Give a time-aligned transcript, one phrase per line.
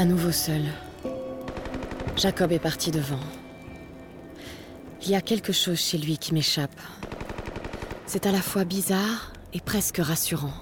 [0.00, 0.62] À nouveau seul.
[2.16, 3.20] Jacob est parti devant.
[5.02, 6.80] Il y a quelque chose chez lui qui m'échappe.
[8.06, 10.54] C'est à la fois bizarre et presque rassurant.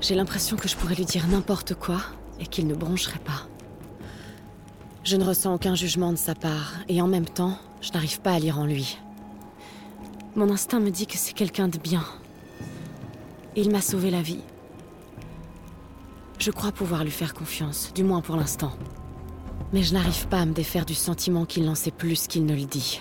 [0.00, 2.00] J'ai l'impression que je pourrais lui dire n'importe quoi
[2.40, 3.46] et qu'il ne broncherait pas.
[5.04, 8.32] Je ne ressens aucun jugement de sa part, et en même temps, je n'arrive pas
[8.32, 8.98] à lire en lui.
[10.34, 12.04] Mon instinct me dit que c'est quelqu'un de bien.
[13.54, 14.42] Il m'a sauvé la vie.
[16.44, 18.72] Je crois pouvoir lui faire confiance, du moins pour l'instant.
[19.72, 22.54] Mais je n'arrive pas à me défaire du sentiment qu'il n'en sait plus qu'il ne
[22.54, 23.00] le dit.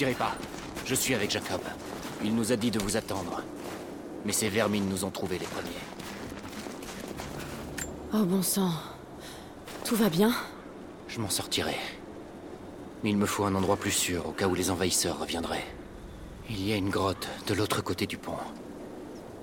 [0.00, 0.34] Pas.
[0.86, 1.60] Je suis avec Jacob.
[2.24, 3.42] Il nous a dit de vous attendre.
[4.24, 5.68] Mais ces vermines nous ont trouvés les premiers.
[8.14, 8.70] Oh bon sang.
[9.84, 10.32] Tout va bien?
[11.06, 11.76] Je m'en sortirai.
[13.04, 15.66] Mais il me faut un endroit plus sûr au cas où les envahisseurs reviendraient.
[16.48, 18.38] Il y a une grotte de l'autre côté du pont.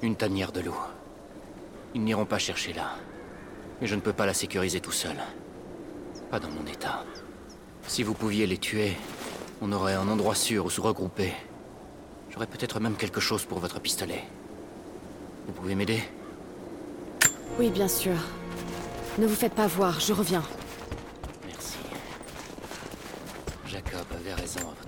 [0.02, 0.78] Une tanière de l'eau.
[1.94, 2.96] Ils n'iront pas chercher là.
[3.80, 5.18] Mais je ne peux pas la sécuriser tout seul.
[6.32, 7.06] Pas dans mon état.
[7.88, 8.98] Si vous pouviez les tuer,
[9.62, 11.34] on aurait un endroit sûr où se regrouper.
[12.32, 14.24] J'aurais peut-être même quelque chose pour votre pistolet.
[15.48, 16.04] Vous pouvez m'aider?
[17.58, 18.14] Oui, bien sûr.
[19.18, 20.44] Ne vous faites pas voir, je reviens.
[21.48, 21.78] Merci.
[23.66, 24.87] Jacob avait raison à votre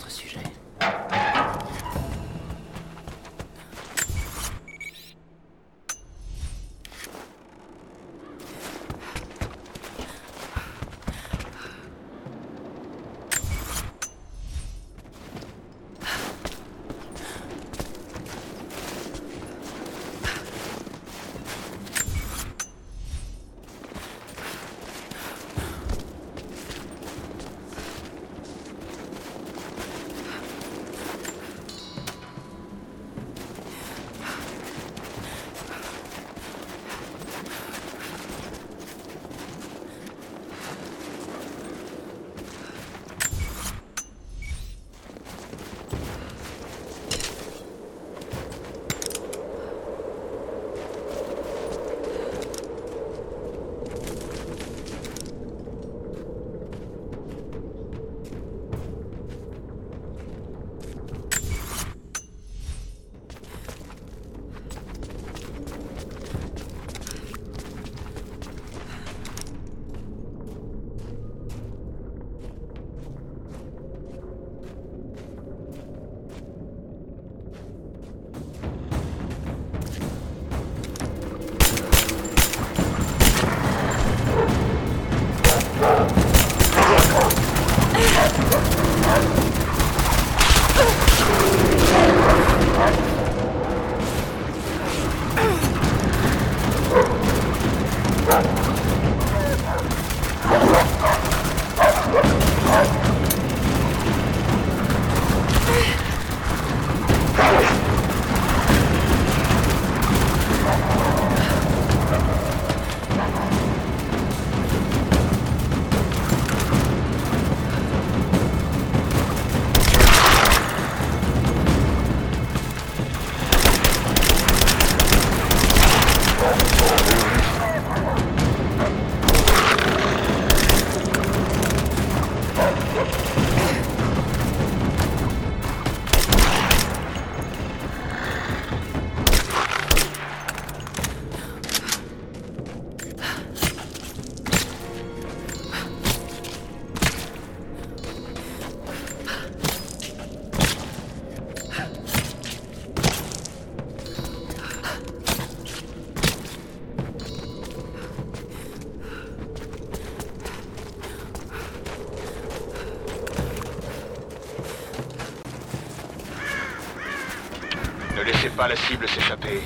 [168.67, 169.61] la cible s'échapper.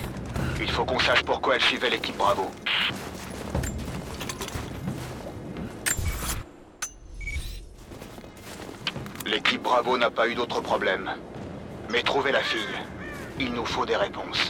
[0.60, 2.52] Il faut qu'on sache pourquoi elle suivait l'équipe Bravo.
[9.26, 11.12] L'équipe Bravo n'a pas eu d'autres problèmes.
[11.90, 12.60] Mais trouvez la fille.
[13.40, 14.43] Il nous faut des réponses.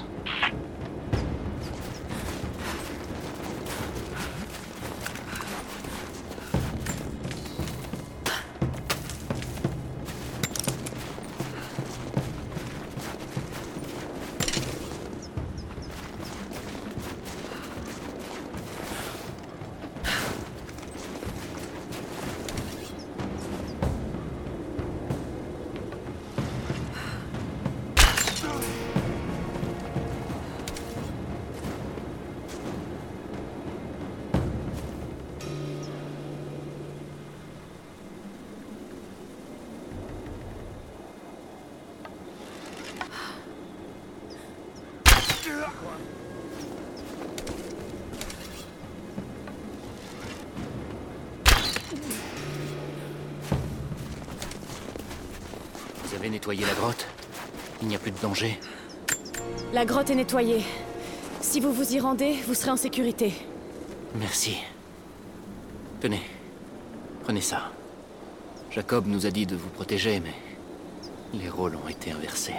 [56.14, 57.08] Vous avez nettoyé la grotte
[57.82, 58.60] Il n'y a plus de danger
[59.74, 60.62] La grotte est nettoyée.
[61.42, 63.34] Si vous vous y rendez, vous serez en sécurité.
[64.14, 64.58] Merci.
[66.02, 66.22] Tenez.
[67.24, 67.72] Prenez ça.
[68.70, 70.36] Jacob nous a dit de vous protéger, mais...
[71.34, 72.54] Les rôles ont été inversés.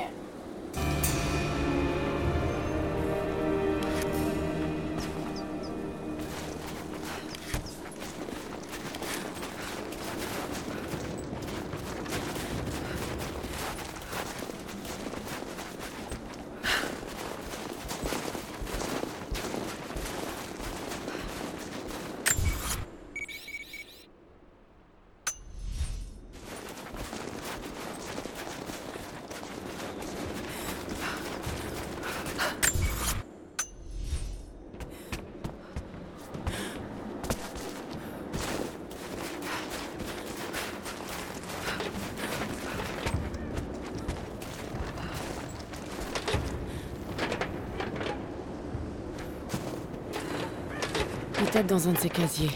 [51.68, 52.50] Dans un de ces casiers.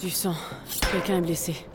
[0.00, 0.34] Du sang.
[0.92, 1.66] Quelqu'un est blessé.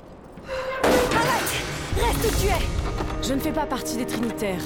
[0.81, 4.63] Reste où tu es Je ne fais pas partie des Trinitaires.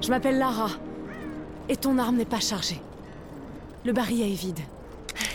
[0.00, 0.70] Je m'appelle Lara.
[1.68, 2.80] Et ton arme n'est pas chargée.
[3.84, 4.58] Le barillet est vide.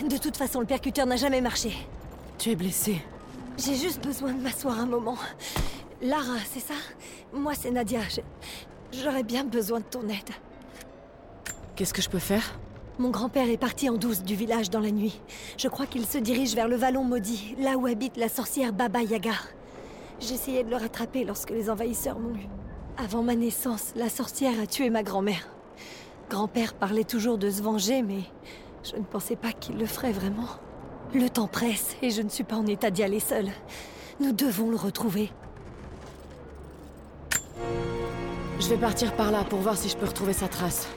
[0.10, 1.71] De toute façon, le percuteur n'a jamais marché.
[2.38, 3.01] Tu es blessé.
[3.57, 5.17] J'ai juste besoin de m'asseoir un moment.
[6.01, 6.75] Lara, c'est ça?
[7.33, 8.01] Moi, c'est Nadia.
[8.91, 10.29] J'aurais bien besoin de ton aide.
[11.75, 12.60] Qu'est-ce que je peux faire?
[13.00, 15.21] Mon grand-père est parti en douce du village dans la nuit.
[15.57, 19.01] Je crois qu'il se dirige vers le vallon maudit, là où habite la sorcière Baba
[19.01, 19.33] Yaga.
[20.19, 22.47] J'essayais de le rattraper lorsque les envahisseurs m'ont eu.
[22.95, 25.49] Avant ma naissance, la sorcière a tué ma grand-mère.
[26.29, 28.21] Grand-père parlait toujours de se venger, mais
[28.83, 30.47] je ne pensais pas qu'il le ferait vraiment.
[31.15, 33.49] Le temps presse et je ne suis pas en état d'y aller seule.
[34.19, 35.31] Nous devons le retrouver.
[38.59, 40.87] Je vais partir par là pour voir si je peux retrouver sa trace.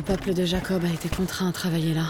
[0.00, 2.06] Le peuple de Jacob a été contraint à travailler là.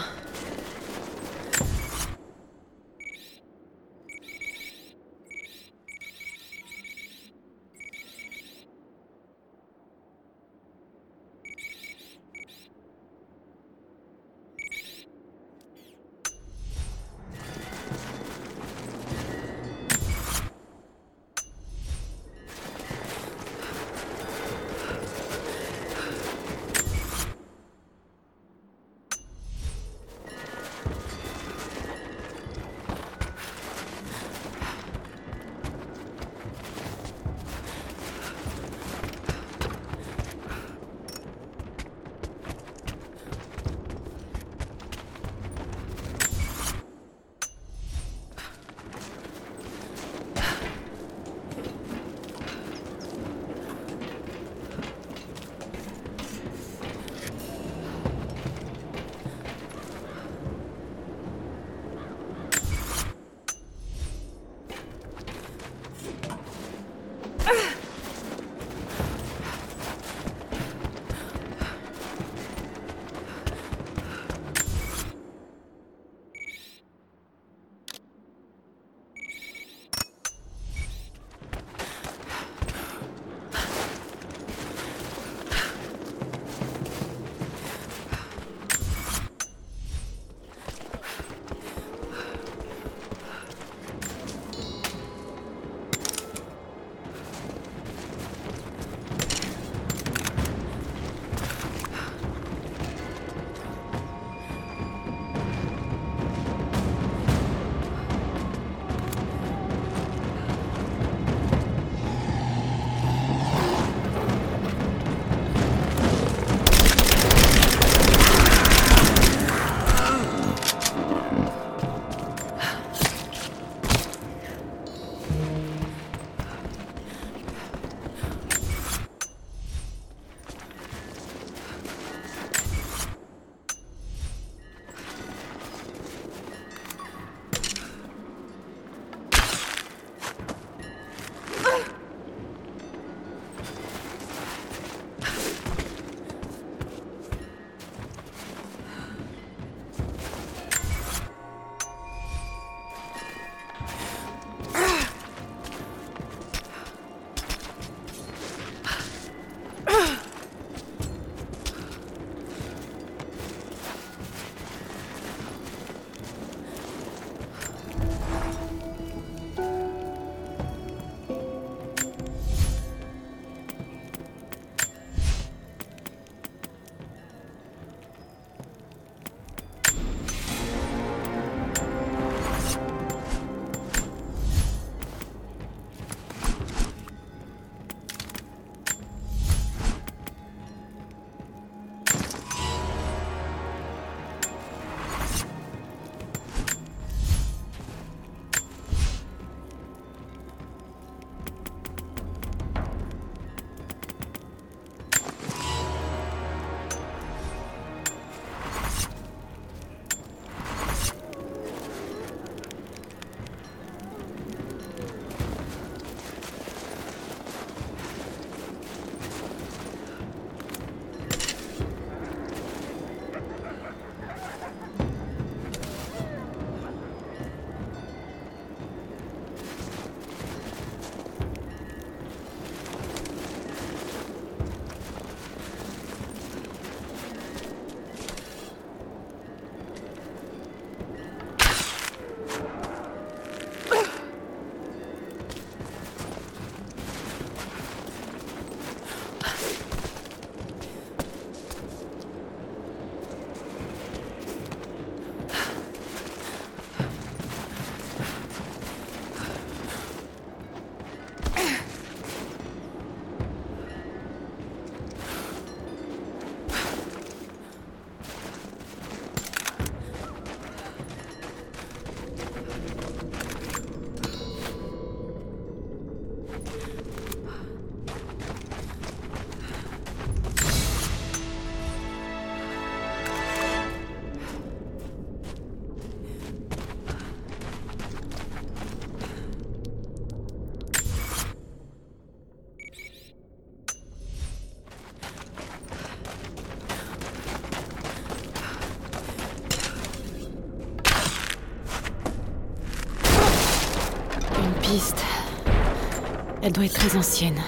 [306.63, 307.59] Elle doit être très ancienne.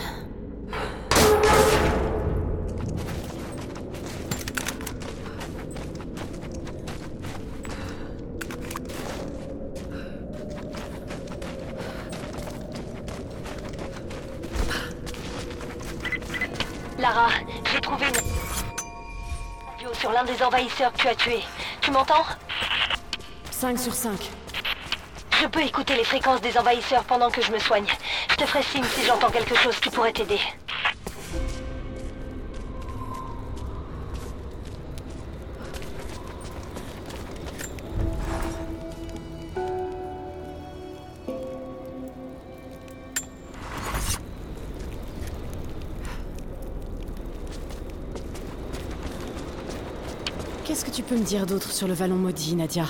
[17.00, 17.30] Lara,
[17.72, 19.94] j'ai trouvé une...
[19.96, 21.40] sur l'un des envahisseurs que tu as tué.
[21.82, 22.26] Tu m'entends?
[23.50, 24.30] 5 sur 5.
[25.42, 27.88] Je peux écouter les fréquences des envahisseurs pendant que je me soigne.
[28.44, 30.38] Je te ferai signe si j'entends quelque chose qui pourrait t'aider.
[50.66, 52.84] Qu'est-ce que tu peux me dire d'autre sur le Vallon maudit, Nadia?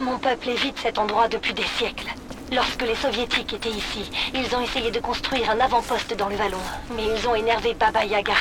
[0.00, 2.12] Mon peuple évite cet endroit depuis des siècles.
[2.50, 6.58] Lorsque les soviétiques étaient ici, ils ont essayé de construire un avant-poste dans le vallon.
[6.96, 8.32] Mais ils ont énervé Baba Yaga.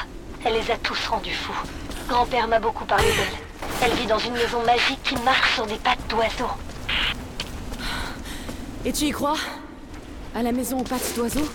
[0.45, 1.59] Elle les a tous rendus fous.
[2.07, 3.37] Grand-père m'a beaucoup parlé d'elle.
[3.81, 6.47] Elle vit dans une maison magique qui marche sur des pattes d'oiseau.
[8.85, 9.35] Et tu y crois?
[10.33, 11.45] À la maison aux pattes d'oiseau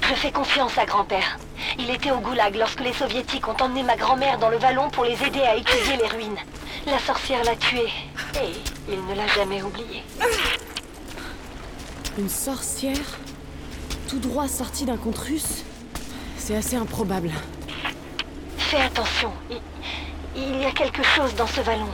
[0.00, 1.38] Je fais confiance à grand-père.
[1.78, 5.04] Il était au goulag lorsque les soviétiques ont emmené ma grand-mère dans le vallon pour
[5.04, 6.38] les aider à étudier les ruines.
[6.86, 7.92] La sorcière l'a tuée.
[8.36, 8.52] Et
[8.88, 10.02] il ne l'a jamais oubliée.
[12.16, 13.18] Une sorcière
[14.08, 15.64] Tout droit sortie d'un conte russe
[16.36, 17.30] C'est assez improbable.
[18.56, 19.32] Fais attention.
[19.50, 19.60] Il,
[20.36, 21.88] il y a quelque chose dans ce vallon.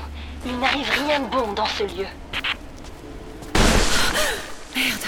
[0.44, 2.06] Il n'arrive rien de bon dans ce lieu.
[4.76, 4.98] Merde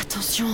[0.00, 0.46] Attention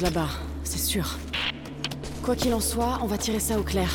[0.00, 0.28] là-bas,
[0.64, 1.18] c'est sûr.
[2.22, 3.90] Quoi qu'il en soit, on va tirer ça au clair.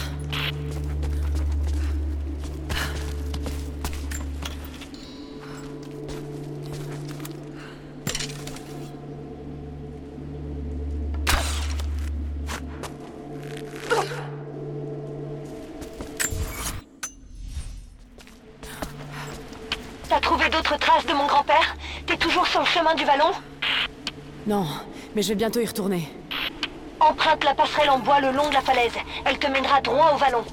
[25.16, 26.10] Mais je vais bientôt y retourner.
[27.00, 28.94] Emprunte la passerelle en bois le long de la falaise.
[29.26, 30.44] Elle te mènera droit au vallon.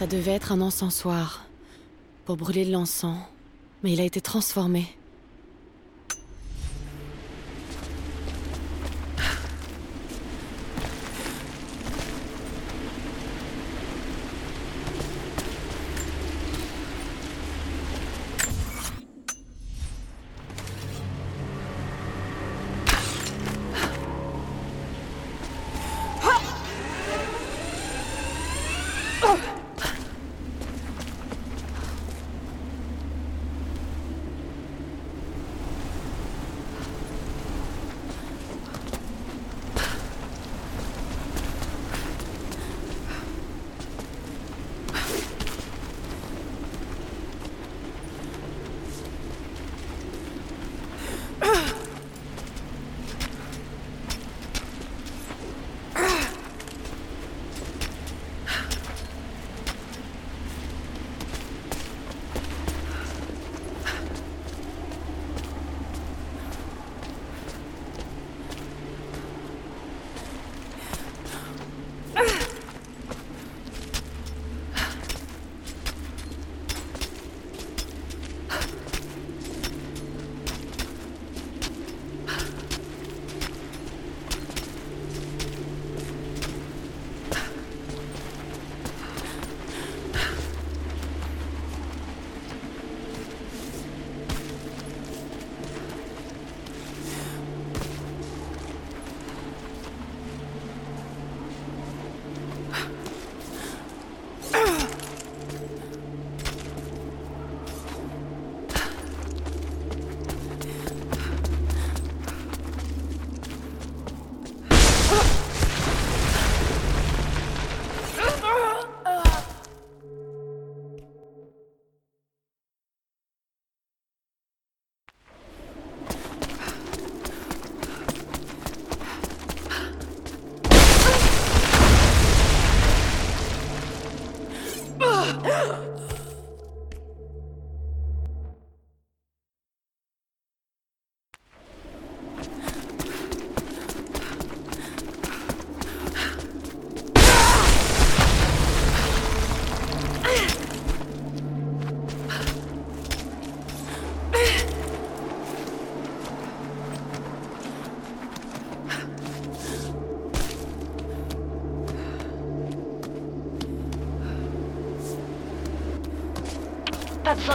[0.00, 1.44] Ça devait être un encensoir
[2.24, 3.18] pour brûler de l'encens,
[3.82, 4.86] mais il a été transformé.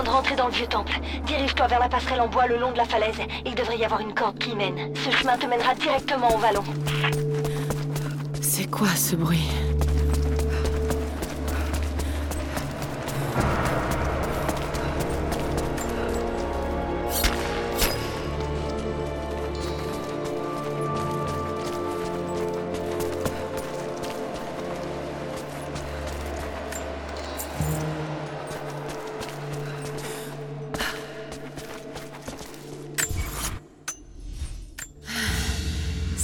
[0.04, 0.94] De rentrer dans le vieux temple.
[1.26, 3.20] Dirige-toi vers la passerelle en bois le long de la falaise.
[3.46, 4.94] Il devrait y avoir une corde qui mène.
[4.96, 6.64] Ce chemin te mènera directement au vallon.
[8.42, 9.50] C'est quoi ce bruit?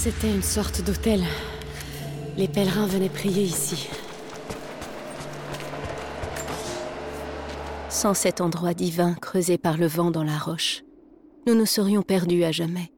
[0.04, 1.22] C'était une sorte d'hôtel.
[2.36, 3.88] Les pèlerins venaient prier ici.
[7.88, 10.82] Sans cet endroit divin creusé par le vent dans la roche,
[11.46, 12.90] nous nous serions perdus à jamais.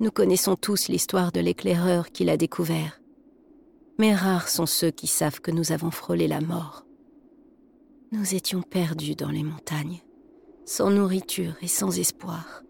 [0.00, 3.00] Nous connaissons tous l'histoire de l'éclaireur qui l'a découvert.
[4.00, 6.84] Mais rares sont ceux qui savent que nous avons frôlé la mort.
[8.10, 10.02] Nous étions perdus dans les montagnes,
[10.64, 12.64] sans nourriture et sans espoir.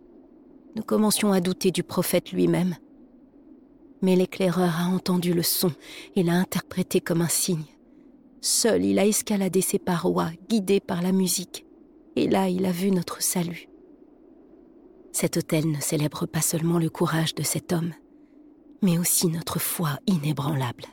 [0.76, 2.76] Nous commencions à douter du prophète lui-même
[4.02, 5.72] mais l'éclaireur a entendu le son
[6.16, 7.64] et l'a interprété comme un signe.
[8.40, 11.66] Seul, il a escaladé ses parois, guidé par la musique.
[12.16, 13.68] Et là, il a vu notre salut.
[15.12, 17.92] Cet hôtel ne célèbre pas seulement le courage de cet homme,
[18.82, 20.84] mais aussi notre foi inébranlable.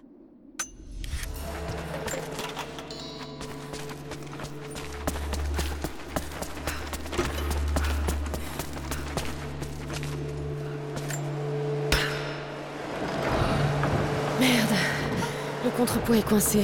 [15.77, 16.63] Contrepoids est coincé.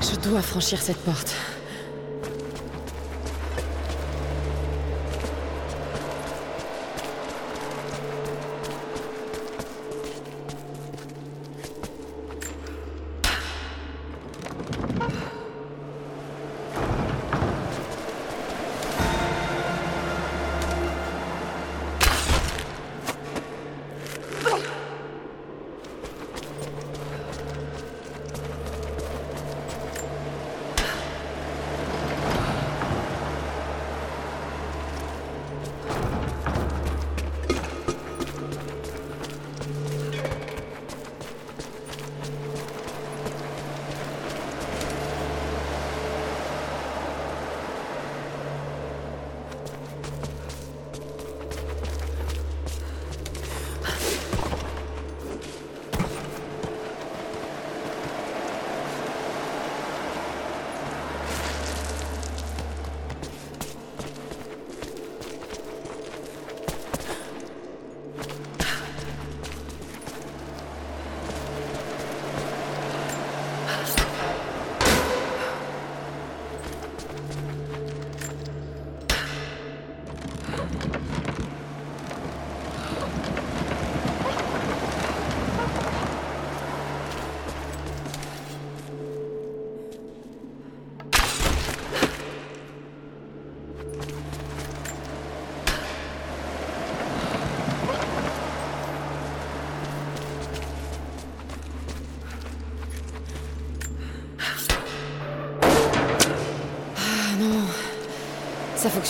[0.00, 1.34] Je dois franchir cette porte.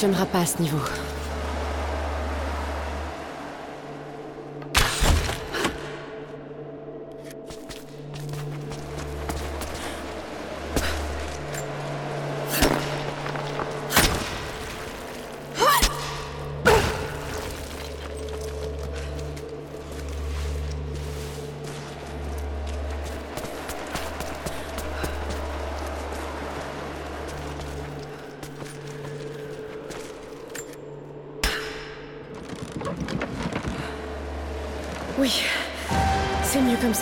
[0.01, 0.79] Fonctionnera pas à ce niveau.
[36.61, 36.95] C'est mieux comme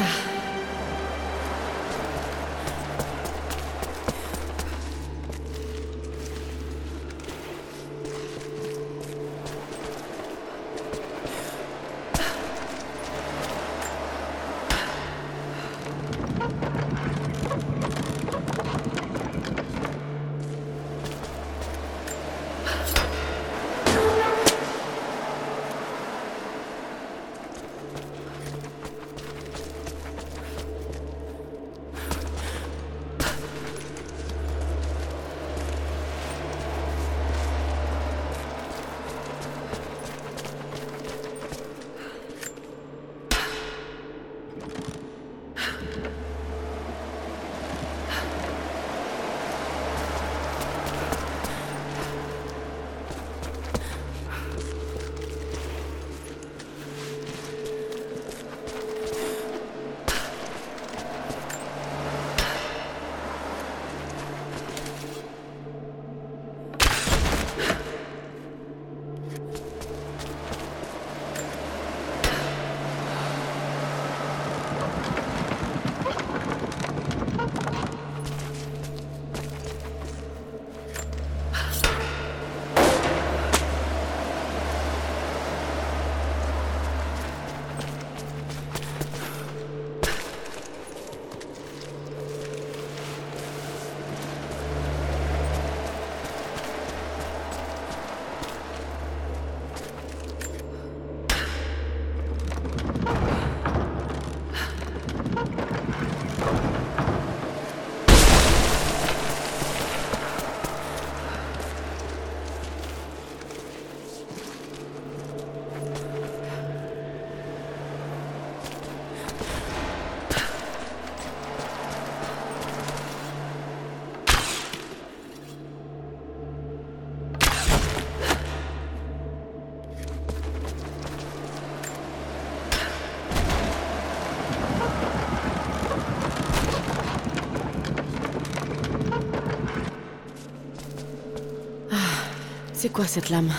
[142.88, 143.53] C'est quoi cette lame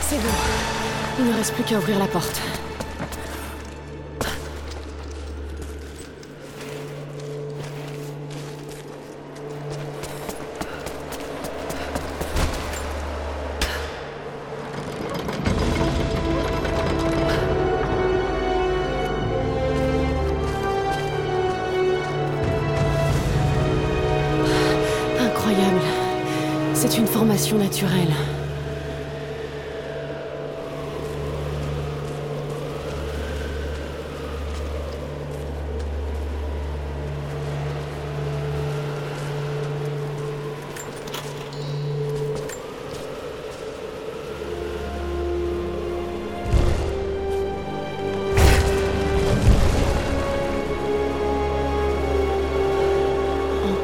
[0.00, 0.28] C'est bon.
[1.18, 2.41] Il ne reste plus qu'à ouvrir la porte.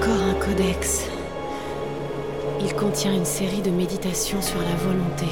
[0.08, 1.04] Encore un codex.
[2.62, 5.26] Il contient une série de méditations sur la volonté.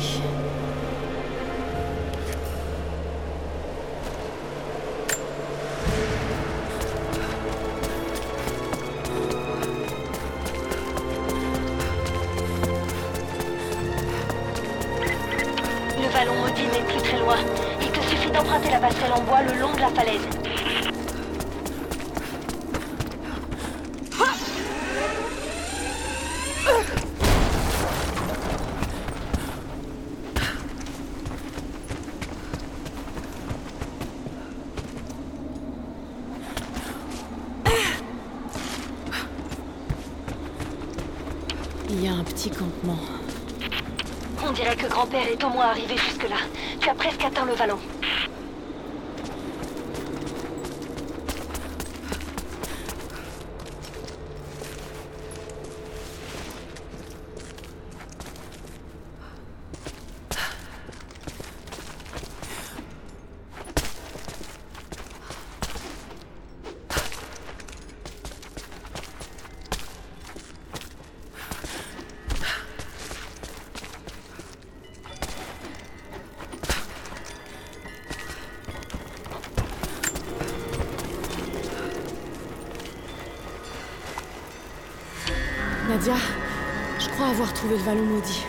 [87.69, 88.45] Le maudit.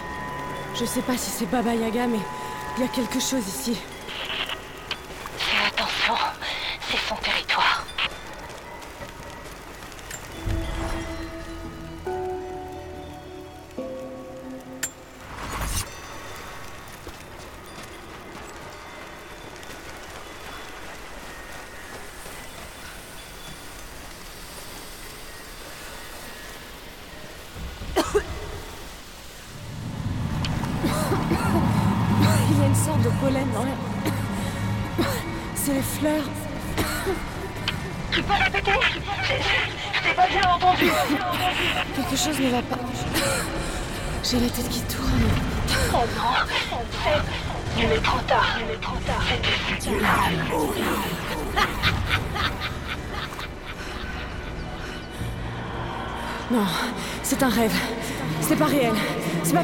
[0.79, 2.19] Je sais pas si c'est Baba Yaga, mais
[2.77, 3.77] il y a quelque chose ici.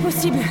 [0.03, 0.43] Possible.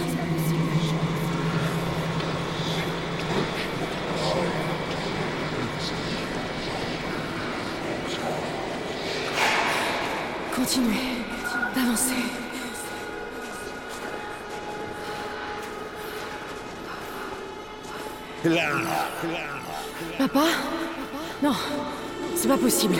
[10.57, 10.95] Continuez
[11.75, 12.15] d'avancer.
[20.19, 20.41] Papa
[21.43, 21.53] Non,
[22.35, 22.97] c'est pas possible.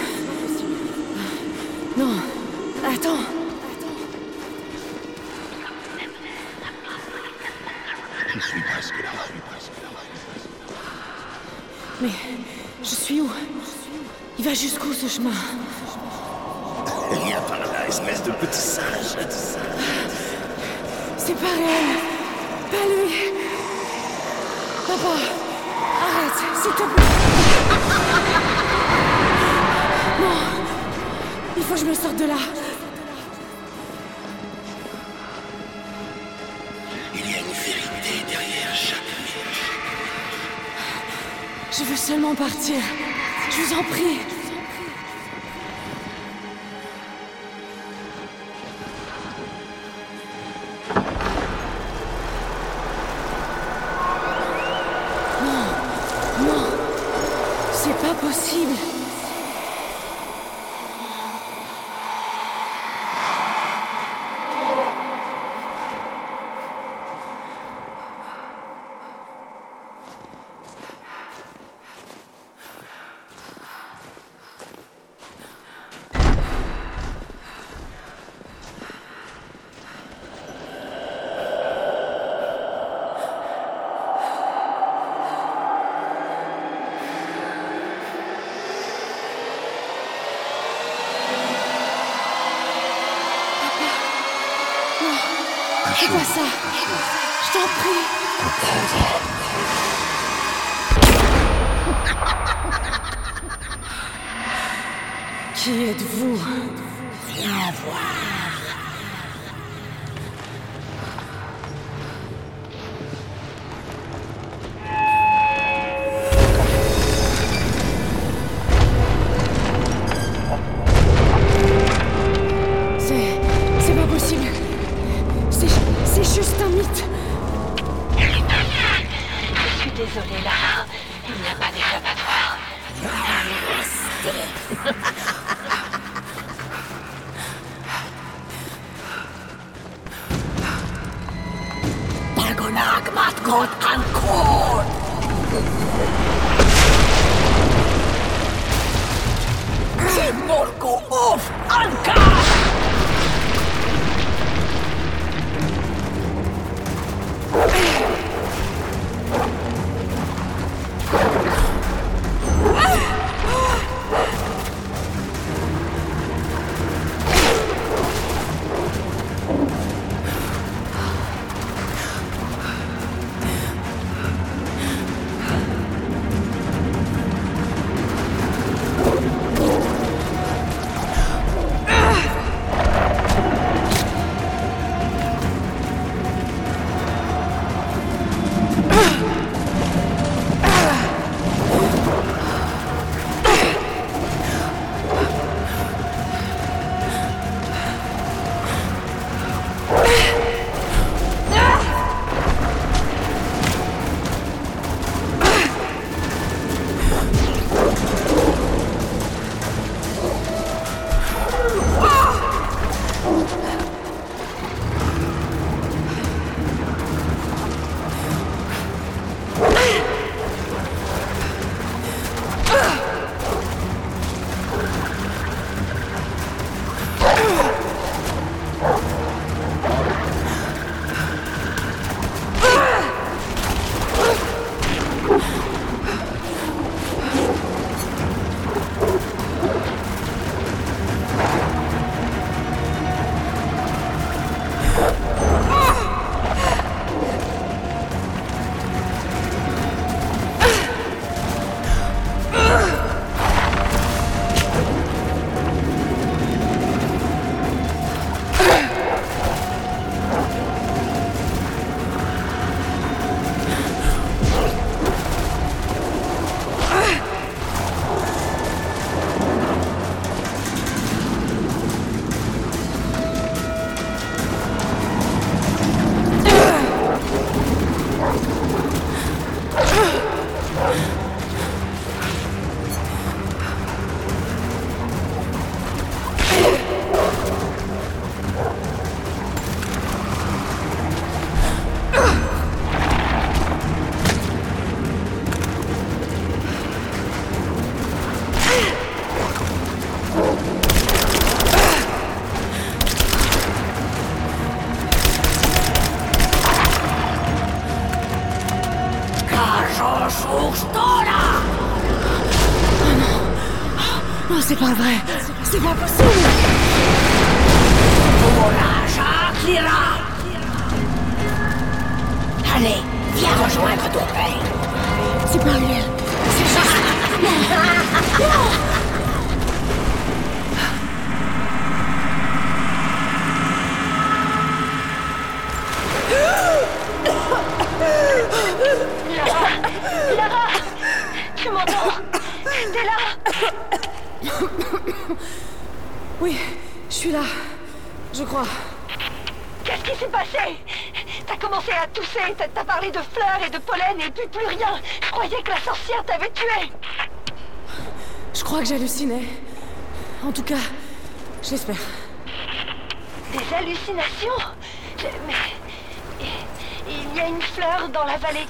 [15.23, 15.31] Chemin
[17.25, 19.17] Viens par là, espèce de petit singe.
[21.19, 21.99] C'est pas réel.
[22.71, 23.13] Pas lui.
[24.87, 25.15] Papa
[26.05, 27.05] Arrête, s'il te plaît.
[30.21, 30.41] Non.
[31.57, 32.39] Il faut que je me sorte de là.
[37.15, 38.99] Il y a une vérité derrière chaque
[41.79, 42.77] Je veux seulement partir.
[43.51, 44.32] Je vous en prie.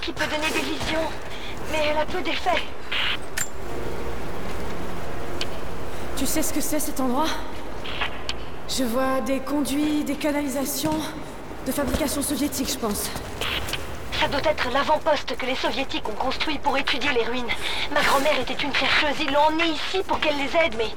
[0.03, 1.09] Qui peut donner des visions,
[1.71, 2.61] mais elle a peu d'effet.
[6.17, 7.29] Tu sais ce que c'est cet endroit?
[8.69, 10.99] Je vois des conduits, des canalisations
[11.67, 13.11] de fabrication soviétique, je pense.
[14.19, 17.51] Ça doit être l'avant-poste que les soviétiques ont construit pour étudier les ruines.
[17.95, 20.91] Ma grand-mère était une chercheuse, ils l'ont emmenée ici pour qu'elle les aide, mais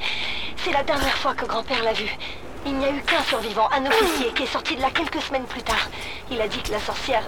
[0.63, 2.17] c'est la dernière fois que grand-père l'a vue.
[2.65, 5.45] Il n'y a eu qu'un survivant, un officier, qui est sorti de là quelques semaines
[5.45, 5.89] plus tard.
[6.31, 7.23] Il a dit que la sorcière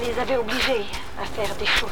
[0.00, 0.84] les avait obligés
[1.20, 1.90] à faire des choses.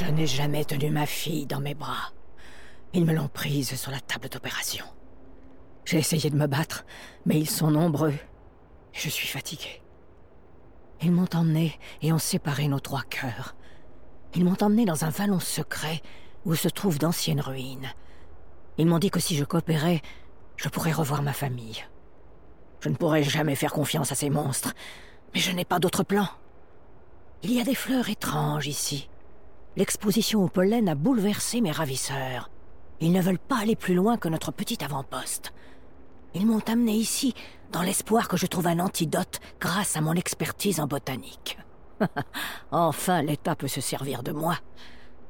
[0.00, 2.12] Je n'ai jamais tenu ma fille dans mes bras.
[2.92, 4.84] Ils me l'ont prise sur la table d'opération.
[5.84, 6.84] J'ai essayé de me battre,
[7.26, 8.14] mais ils sont nombreux.
[8.92, 9.82] Je suis fatigué.
[11.02, 13.56] Ils m'ont emmené et ont séparé nos trois cœurs.
[14.36, 16.02] Ils m'ont emmené dans un vallon secret
[16.44, 17.92] où se trouvent d'anciennes ruines.
[18.76, 20.02] Ils m'ont dit que si je coopérais,
[20.54, 21.84] je pourrais revoir ma famille.
[22.78, 24.72] Je ne pourrai jamais faire confiance à ces monstres,
[25.34, 26.28] mais je n'ai pas d'autre plan.
[27.42, 29.08] Il y a des fleurs étranges ici.
[29.76, 32.50] L'exposition au pollen a bouleversé mes ravisseurs.
[33.00, 35.52] Ils ne veulent pas aller plus loin que notre petit avant-poste.
[36.34, 37.34] Ils m'ont amené ici
[37.72, 41.58] dans l'espoir que je trouve un antidote grâce à mon expertise en botanique.
[42.70, 44.58] enfin, l'État peut se servir de moi.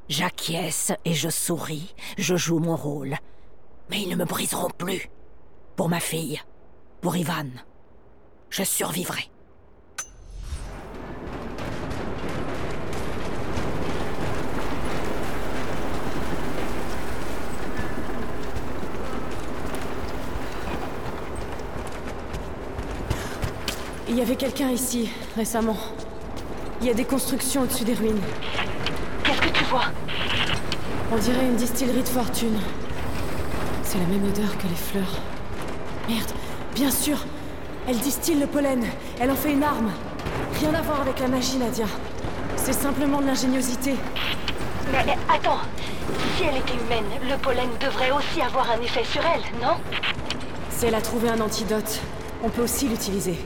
[0.09, 3.17] J'acquiesce et je souris, je joue mon rôle.
[3.91, 5.11] Mais ils ne me briseront plus.
[5.77, 6.41] Pour ma fille,
[7.01, 7.49] pour Ivan,
[8.51, 9.31] je survivrai.
[24.11, 25.77] Il y avait quelqu'un ici, récemment.
[26.81, 28.21] Il y a des constructions au-dessus des ruines.
[29.23, 29.85] Qu'est-ce que tu vois?
[31.13, 32.59] On dirait une distillerie de fortune.
[33.83, 35.21] C'est la même odeur que les fleurs.
[36.09, 36.31] Merde,
[36.75, 37.19] bien sûr
[37.87, 38.83] Elle distille le pollen.
[39.21, 39.91] Elle en fait une arme.
[40.59, 41.87] Rien à voir avec la magie, Nadia.
[42.57, 43.95] C'est simplement de l'ingéniosité.
[44.91, 45.61] Mais mais attends,
[46.37, 49.77] si elle était humaine, le pollen devrait aussi avoir un effet sur elle, non?
[50.71, 52.01] Si elle a trouvé un antidote,
[52.43, 53.39] on peut aussi l'utiliser.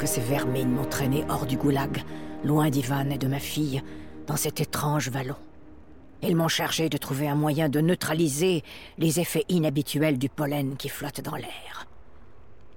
[0.00, 2.02] Que ces vermines m'ont traîné hors du goulag,
[2.42, 3.82] loin d'Ivan et de ma fille,
[4.26, 5.36] dans cet étrange vallon.
[6.22, 8.64] Ils m'ont chargé de trouver un moyen de neutraliser
[8.98, 11.86] les effets inhabituels du pollen qui flotte dans l'air.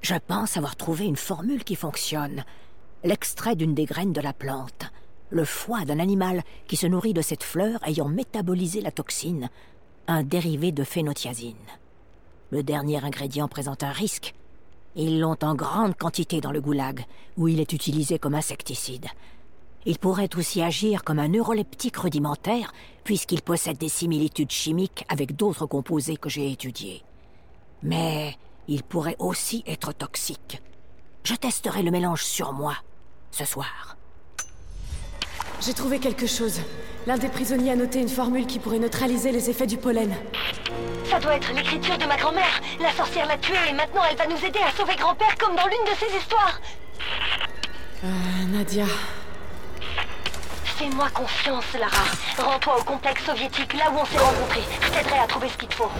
[0.01, 2.43] Je pense avoir trouvé une formule qui fonctionne.
[3.03, 4.91] L'extrait d'une des graines de la plante,
[5.31, 9.49] le foie d'un animal qui se nourrit de cette fleur ayant métabolisé la toxine,
[10.07, 11.55] un dérivé de phénothiazine.
[12.51, 14.35] Le dernier ingrédient présente un risque.
[14.99, 17.05] Ils l'ont en grande quantité dans le goulag,
[17.37, 19.05] où il est utilisé comme insecticide.
[19.85, 22.73] Il pourrait aussi agir comme un neuroleptique rudimentaire,
[23.03, 27.03] puisqu'il possède des similitudes chimiques avec d'autres composés que j'ai étudiés.
[27.83, 28.35] Mais
[28.67, 30.63] il pourrait aussi être toxique.
[31.23, 32.73] Je testerai le mélange sur moi,
[33.29, 33.97] ce soir.
[35.61, 36.59] J'ai trouvé quelque chose.
[37.07, 40.13] L'un des prisonniers a noté une formule qui pourrait neutraliser les effets du pollen.
[41.09, 42.59] Ça doit être l'écriture de ma grand-mère.
[42.81, 45.67] La sorcière l'a tuée et maintenant elle va nous aider à sauver grand-père comme dans
[45.67, 46.59] l'une de ses histoires.
[48.03, 48.07] Euh,
[48.49, 48.83] Nadia.
[50.65, 52.03] Fais-moi confiance, Lara.
[52.39, 54.65] Rends-toi au complexe soviétique, là où on s'est rencontrés.
[54.81, 55.91] Je t'aiderai à trouver ce qu'il te faut.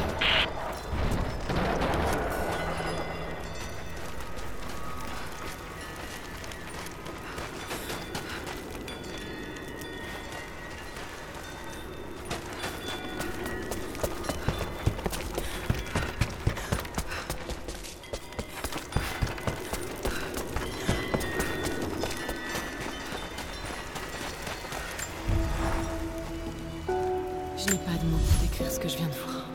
[28.16, 29.46] Pour décrire ce que je viens de voir.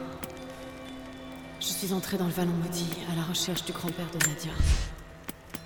[1.60, 4.52] Je suis entrée dans le Vallon Maudit à la recherche du grand-père de Nadia.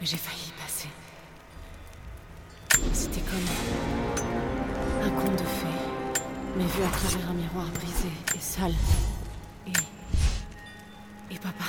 [0.01, 0.89] Mais j'ai failli y passer.
[2.93, 3.47] C'était comme
[5.05, 6.21] un conte de fées,
[6.57, 8.75] mais vu à travers un miroir brisé et sale.
[9.67, 11.35] Et.
[11.35, 11.65] Et papa,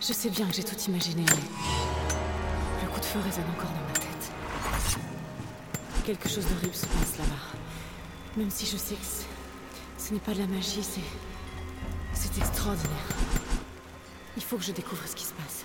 [0.00, 2.84] je sais bien que j'ai tout imaginé, mais.
[2.84, 4.32] Le coup de feu résonne encore dans ma tête.
[6.04, 7.58] Quelque chose d'horrible se passe là-bas.
[8.36, 9.26] Même si je sais que c'est-
[10.12, 11.00] ce n'est pas de la magie, c'est.
[12.12, 13.08] C'est extraordinaire.
[14.36, 15.64] Il faut que je découvre ce qui se passe.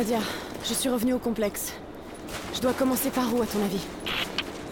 [0.00, 0.20] Nadia,
[0.64, 1.74] je suis revenue au complexe.
[2.54, 3.82] Je dois commencer par où, à ton avis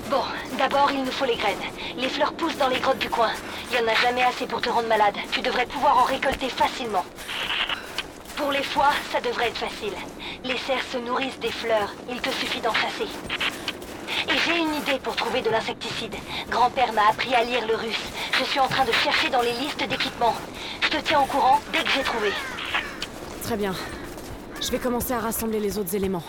[0.09, 0.22] Bon,
[0.57, 1.68] d'abord, il nous faut les graines.
[1.99, 3.29] Les fleurs poussent dans les grottes du coin.
[3.70, 5.16] Il y en a jamais assez pour te rendre malade.
[5.31, 7.05] Tu devrais pouvoir en récolter facilement.
[8.37, 9.93] Pour les foies, ça devrait être facile.
[10.45, 11.93] Les cerfs se nourrissent des fleurs.
[12.09, 13.09] Il te suffit d'en chasser.
[14.31, 16.14] Et j'ai une idée pour trouver de l'insecticide.
[16.49, 18.07] Grand-père m'a appris à lire le russe.
[18.33, 20.37] Je suis en train de chercher dans les listes d'équipements.
[20.81, 22.33] Je te tiens au courant dès que j'ai trouvé.
[23.43, 23.74] Très bien.
[24.68, 26.22] Je vais commencer à rassembler les autres éléments.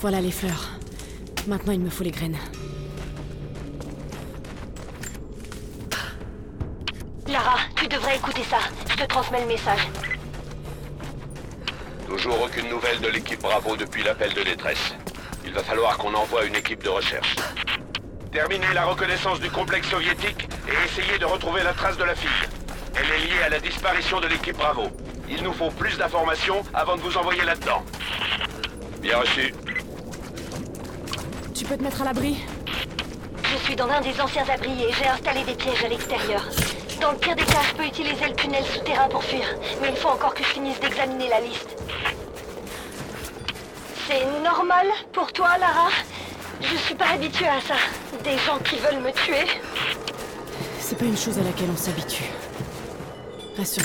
[0.00, 0.70] Voilà les fleurs.
[1.46, 2.38] Maintenant, il me faut les graines.
[7.28, 8.60] Lara, tu devrais écouter ça.
[8.88, 9.86] Je te transmets le message.
[12.08, 14.94] Toujours aucune nouvelle de l'équipe Bravo depuis l'appel de détresse.
[15.44, 17.36] Il va falloir qu'on envoie une équipe de recherche.
[18.32, 22.48] Terminez la reconnaissance du complexe soviétique et essayez de retrouver la trace de la fille.
[22.94, 24.88] Elle est liée à la disparition de l'équipe Bravo.
[25.28, 27.84] Il nous faut plus d'informations avant de vous envoyer là-dedans.
[29.00, 29.54] Bien reçu.
[31.70, 32.36] Peux te mettre à l'abri
[33.44, 36.44] Je suis dans l'un des anciens abris et j'ai installé des pièges à l'extérieur.
[37.00, 39.44] Dans le pire des cas, je peux utiliser le tunnel souterrain pour fuir,
[39.80, 41.68] mais il faut encore que je finisse d'examiner la liste.
[44.08, 45.90] C'est normal pour toi, Lara?
[46.60, 47.76] Je suis pas habituée à ça.
[48.24, 49.46] Des gens qui veulent me tuer?
[50.80, 52.32] C'est pas une chose à laquelle on s'habitue.
[53.56, 53.78] Reste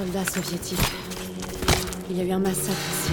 [0.00, 0.78] soldats soviétiques.
[2.08, 3.12] Il y a eu un massacre ici.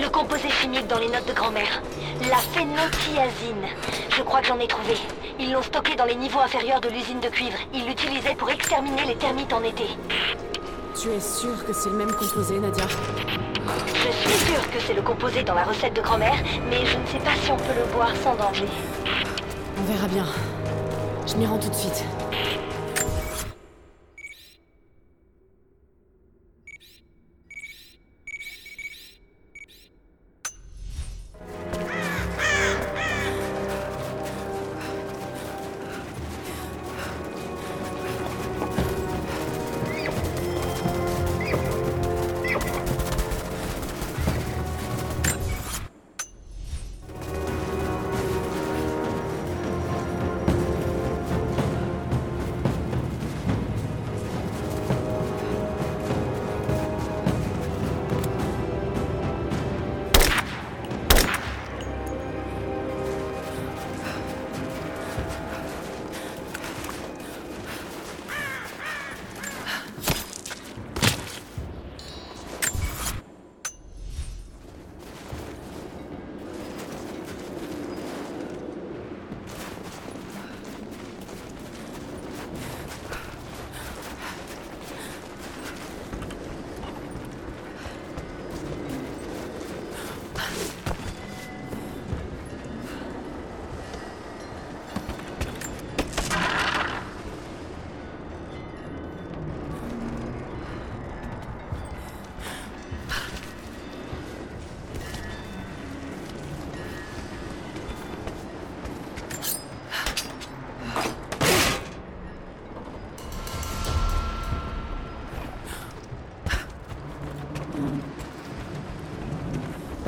[0.00, 0.10] Le
[0.88, 1.82] dans les notes de grand-mère.
[2.28, 3.68] La phénothiazine.
[4.10, 4.94] Je crois que j'en ai trouvé.
[5.38, 7.56] Ils l'ont stocké dans les niveaux inférieurs de l'usine de cuivre.
[7.72, 9.84] Ils l'utilisaient pour exterminer les termites en été.
[11.00, 12.84] Tu es sûr que c'est le même composé, Nadia?
[13.86, 16.36] Je suis sûre que c'est le composé dans la recette de grand-mère,
[16.68, 18.66] mais je ne sais pas si on peut le boire sans danger.
[19.78, 20.26] On verra bien.
[21.26, 22.04] Je m'y rends tout de suite.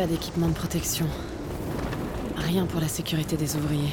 [0.00, 1.04] Pas d'équipement de protection.
[2.34, 3.92] Rien pour la sécurité des ouvriers.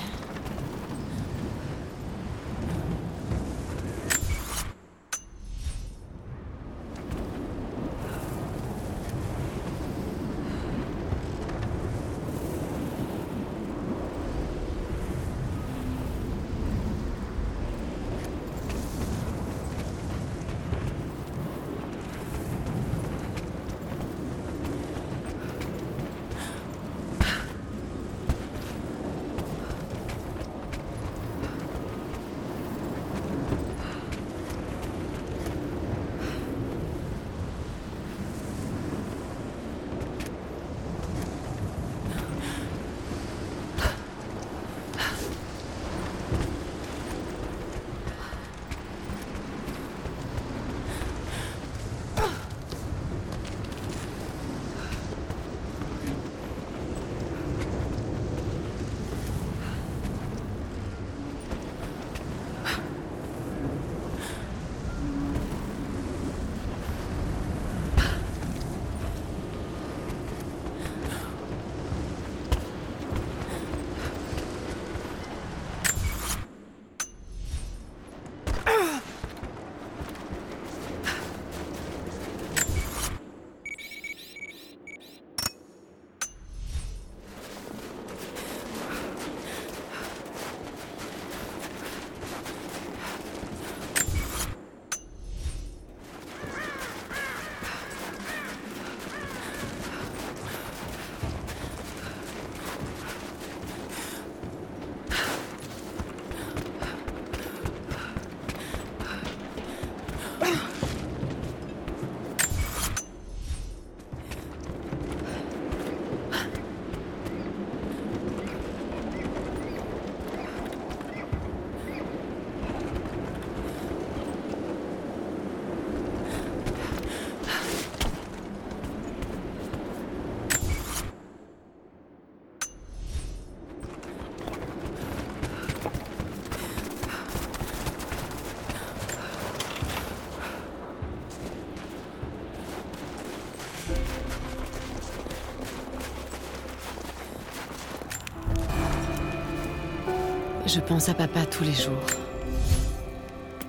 [150.68, 151.93] Je pense à papa tous les jours.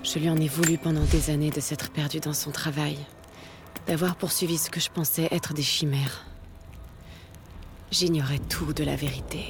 [0.03, 2.99] Je lui en ai voulu pendant des années de s'être perdu dans son travail,
[3.87, 6.27] d'avoir poursuivi ce que je pensais être des chimères.
[7.93, 9.45] J'ignorais tout de la vérité.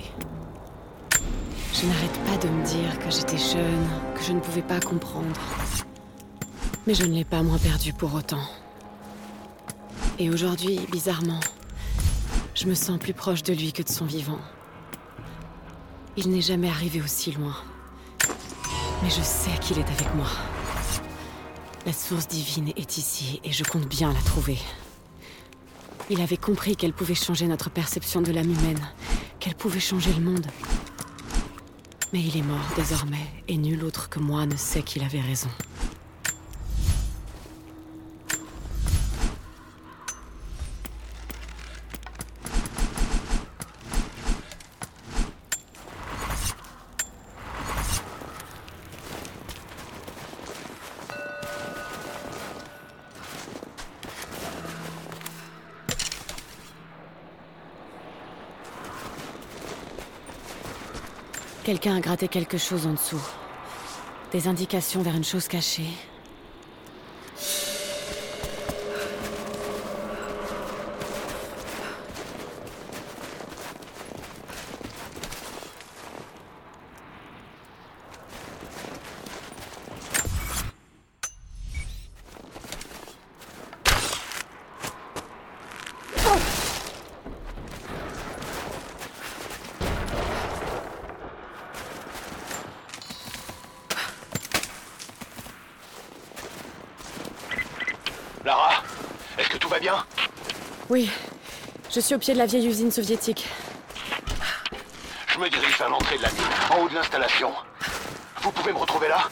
[1.72, 5.40] Je n'arrête pas de me dire que j'étais jeune, que je ne pouvais pas comprendre.
[6.86, 8.46] Mais je ne l'ai pas moins perdu pour autant.
[10.18, 11.40] Et aujourd'hui, bizarrement,
[12.54, 14.40] je me sens plus proche de lui que de son vivant.
[16.20, 17.54] Il n'est jamais arrivé aussi loin.
[19.04, 20.26] Mais je sais qu'il est avec moi.
[21.86, 24.58] La source divine est ici et je compte bien la trouver.
[26.10, 28.84] Il avait compris qu'elle pouvait changer notre perception de l'âme humaine,
[29.38, 30.48] qu'elle pouvait changer le monde.
[32.12, 35.50] Mais il est mort désormais et nul autre que moi ne sait qu'il avait raison.
[61.68, 63.20] Quelqu'un a gratté quelque chose en dessous.
[64.32, 65.90] Des indications vers une chose cachée.
[98.48, 98.82] Lara,
[99.36, 100.06] est-ce que tout va bien
[100.88, 101.10] Oui,
[101.90, 103.46] je suis au pied de la vieille usine soviétique.
[105.28, 106.40] Je me dirige vers l'entrée de la mine,
[106.70, 107.52] en haut de l'installation.
[108.40, 109.28] Vous pouvez me retrouver là?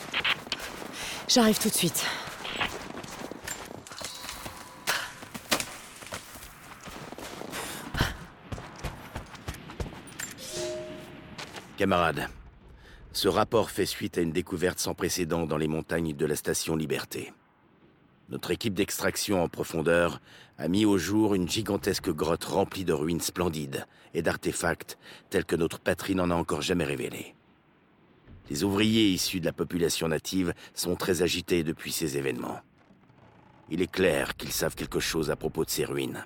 [1.27, 2.05] J'arrive tout de suite.
[11.79, 12.29] Camarades,
[13.15, 16.77] ce rapport fait suite à une découverte sans précédent dans les montagnes de la station
[16.77, 17.33] Liberté.
[18.29, 20.21] Notre équipe d'extraction en profondeur
[20.59, 24.99] a mis au jour une gigantesque grotte remplie de ruines splendides et d'artefacts
[25.31, 27.37] tels que notre patrie n'en a encore jamais révélé.
[28.51, 32.61] Les ouvriers issus de la population native sont très agités depuis ces événements.
[33.71, 36.25] Il est clair qu'ils savent quelque chose à propos de ces ruines.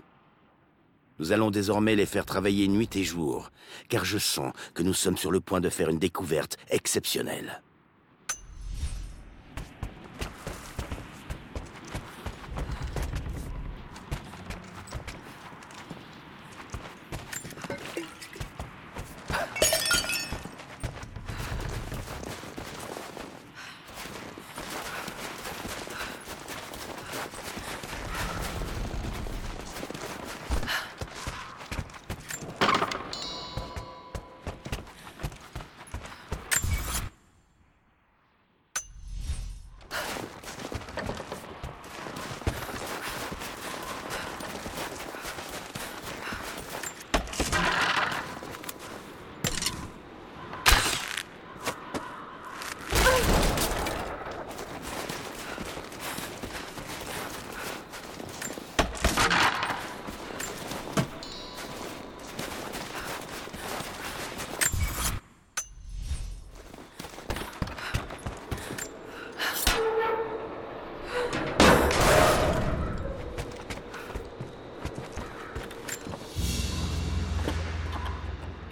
[1.18, 3.50] Nous allons désormais les faire travailler nuit et jour,
[3.90, 7.62] car je sens que nous sommes sur le point de faire une découverte exceptionnelle.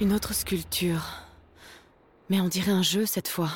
[0.09, 1.05] Une autre sculpture.
[2.31, 3.51] Mais on dirait un jeu cette fois.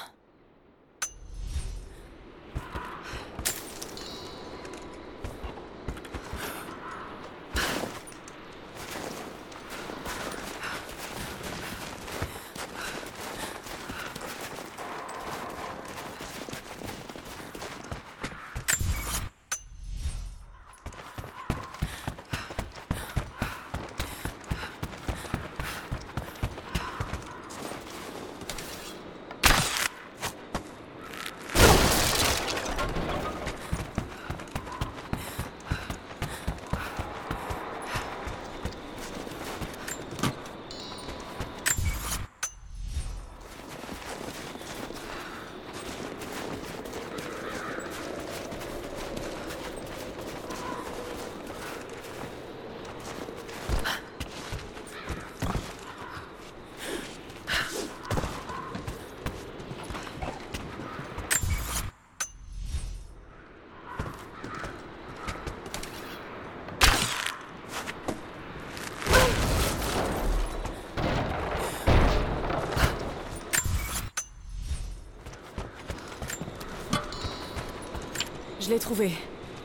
[78.73, 79.13] L'ai trouvé.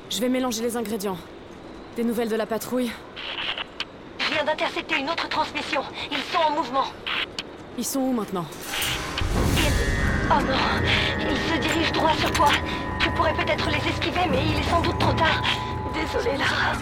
[0.09, 1.17] Je vais mélanger les ingrédients.
[1.95, 2.91] Des nouvelles de la patrouille
[4.19, 5.81] Je viens d'intercepter une autre transmission.
[6.11, 6.87] Ils sont en mouvement.
[7.77, 8.45] Ils sont où maintenant?
[9.55, 9.71] Ils...
[10.29, 10.57] Oh non
[11.21, 12.49] Ils se dirigent droit sur toi.
[12.99, 15.41] Tu pourrais peut-être les esquiver, mais il est sans doute trop tard.
[15.93, 16.73] Désolé, Lara.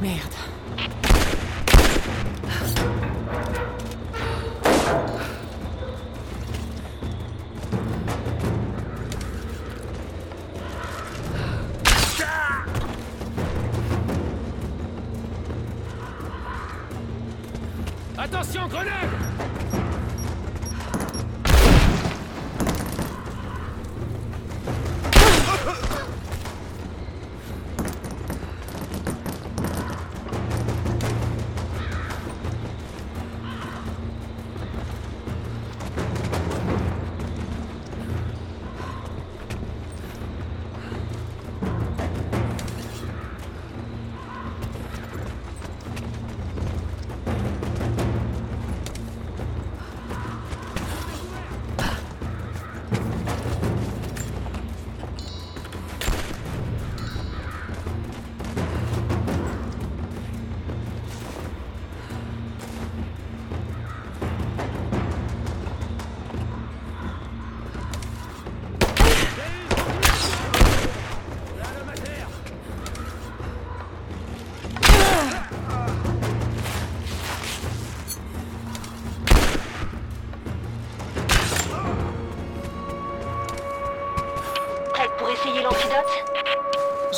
[0.00, 0.39] Merde.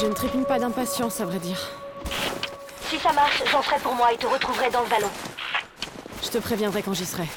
[0.03, 1.61] Je ne trépigne pas d'impatience, à vrai dire.
[2.89, 5.09] Si ça marche, j'en ferai pour moi et te retrouverai dans le ballon.
[6.25, 7.29] Je te préviendrai quand j'y serai.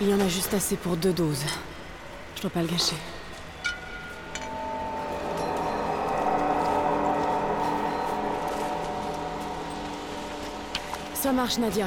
[0.00, 1.44] Il y en a juste assez pour deux doses.
[2.36, 2.94] Je dois pas le gâcher.
[11.14, 11.86] Ça marche, Nadia.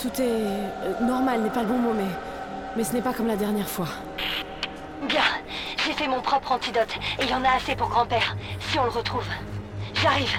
[0.00, 0.22] Tout est...
[0.22, 2.02] euh, normal n'est pas le bon mot, mais...
[2.76, 3.86] Mais ce n'est pas comme la dernière fois.
[5.08, 5.22] Bien,
[5.84, 8.84] j'ai fait mon propre antidote, et il y en a assez pour grand-père, si on
[8.84, 9.26] le retrouve.
[9.94, 10.36] J'arrive.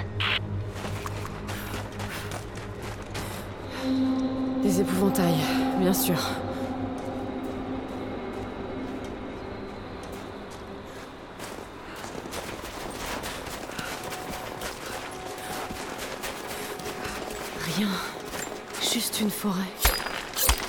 [4.62, 5.40] Des épouvantails,
[5.78, 6.18] bien sûr.
[17.78, 17.88] Rien.
[19.18, 19.62] Une forêt.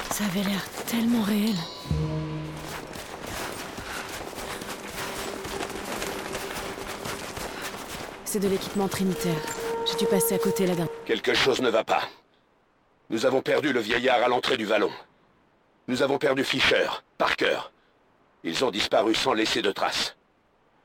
[0.10, 1.56] Ça avait l'air tellement réel.
[8.24, 9.36] C'est de l'équipement trinitaire.
[9.86, 10.88] J'ai dû passer à côté dernière.
[11.06, 12.04] Quelque chose ne va pas.
[13.10, 14.91] Nous avons perdu le vieillard à l'entrée du vallon.
[15.89, 16.88] Nous avons perdu Fisher,
[17.18, 17.60] Parker.
[18.43, 20.16] Ils ont disparu sans laisser de traces.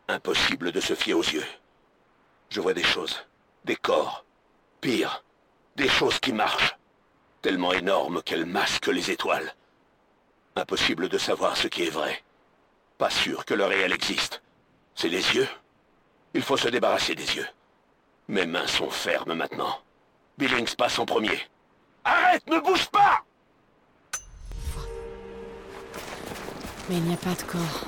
[0.09, 1.47] Impossible de se fier aux yeux.
[2.51, 3.25] Je vois des choses,
[3.65, 4.25] des corps.
[4.81, 5.23] Pire,
[5.77, 6.77] des choses qui marchent.
[7.43, 9.53] Tellement énormes qu'elles masquent les étoiles.
[10.55, 12.23] Impossible de savoir ce qui est vrai.
[12.99, 14.43] Pas sûr que le réel existe.
[14.95, 15.49] C'est les yeux.
[16.35, 17.49] Il faut se débarrasser des yeux.
[18.29, 19.81] Mes mains sont fermes maintenant.
[20.39, 21.49] Billings passe en premier.
[22.05, 23.25] Arrête, ne bouge pas
[26.89, 27.85] Mais il n'y a pas de corps.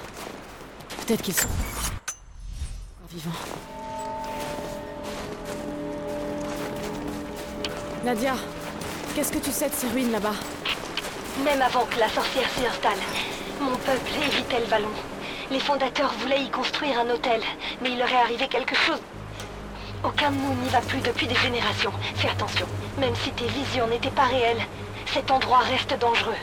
[1.07, 3.31] Peut-être qu'ils sont encore vivants.
[8.05, 8.35] Nadia,
[9.15, 10.35] qu'est-ce que tu sais de ces ruines là-bas
[11.45, 12.99] Même avant que la sorcière s'y installe,
[13.61, 14.91] mon peuple évitait le vallon.
[15.51, 17.41] Les fondateurs voulaient y construire un hôtel,
[17.81, 19.01] mais il leur est arrivé quelque chose.
[20.03, 21.93] Aucun de nous n'y va plus depuis des générations.
[22.17, 22.67] Fais attention.
[22.99, 24.67] Même si tes visions n'étaient pas réelles,
[25.07, 26.35] cet endroit reste dangereux.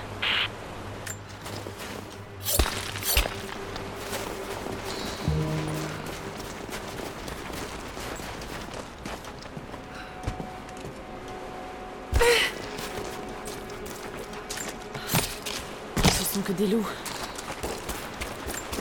[16.62, 16.88] Des loups.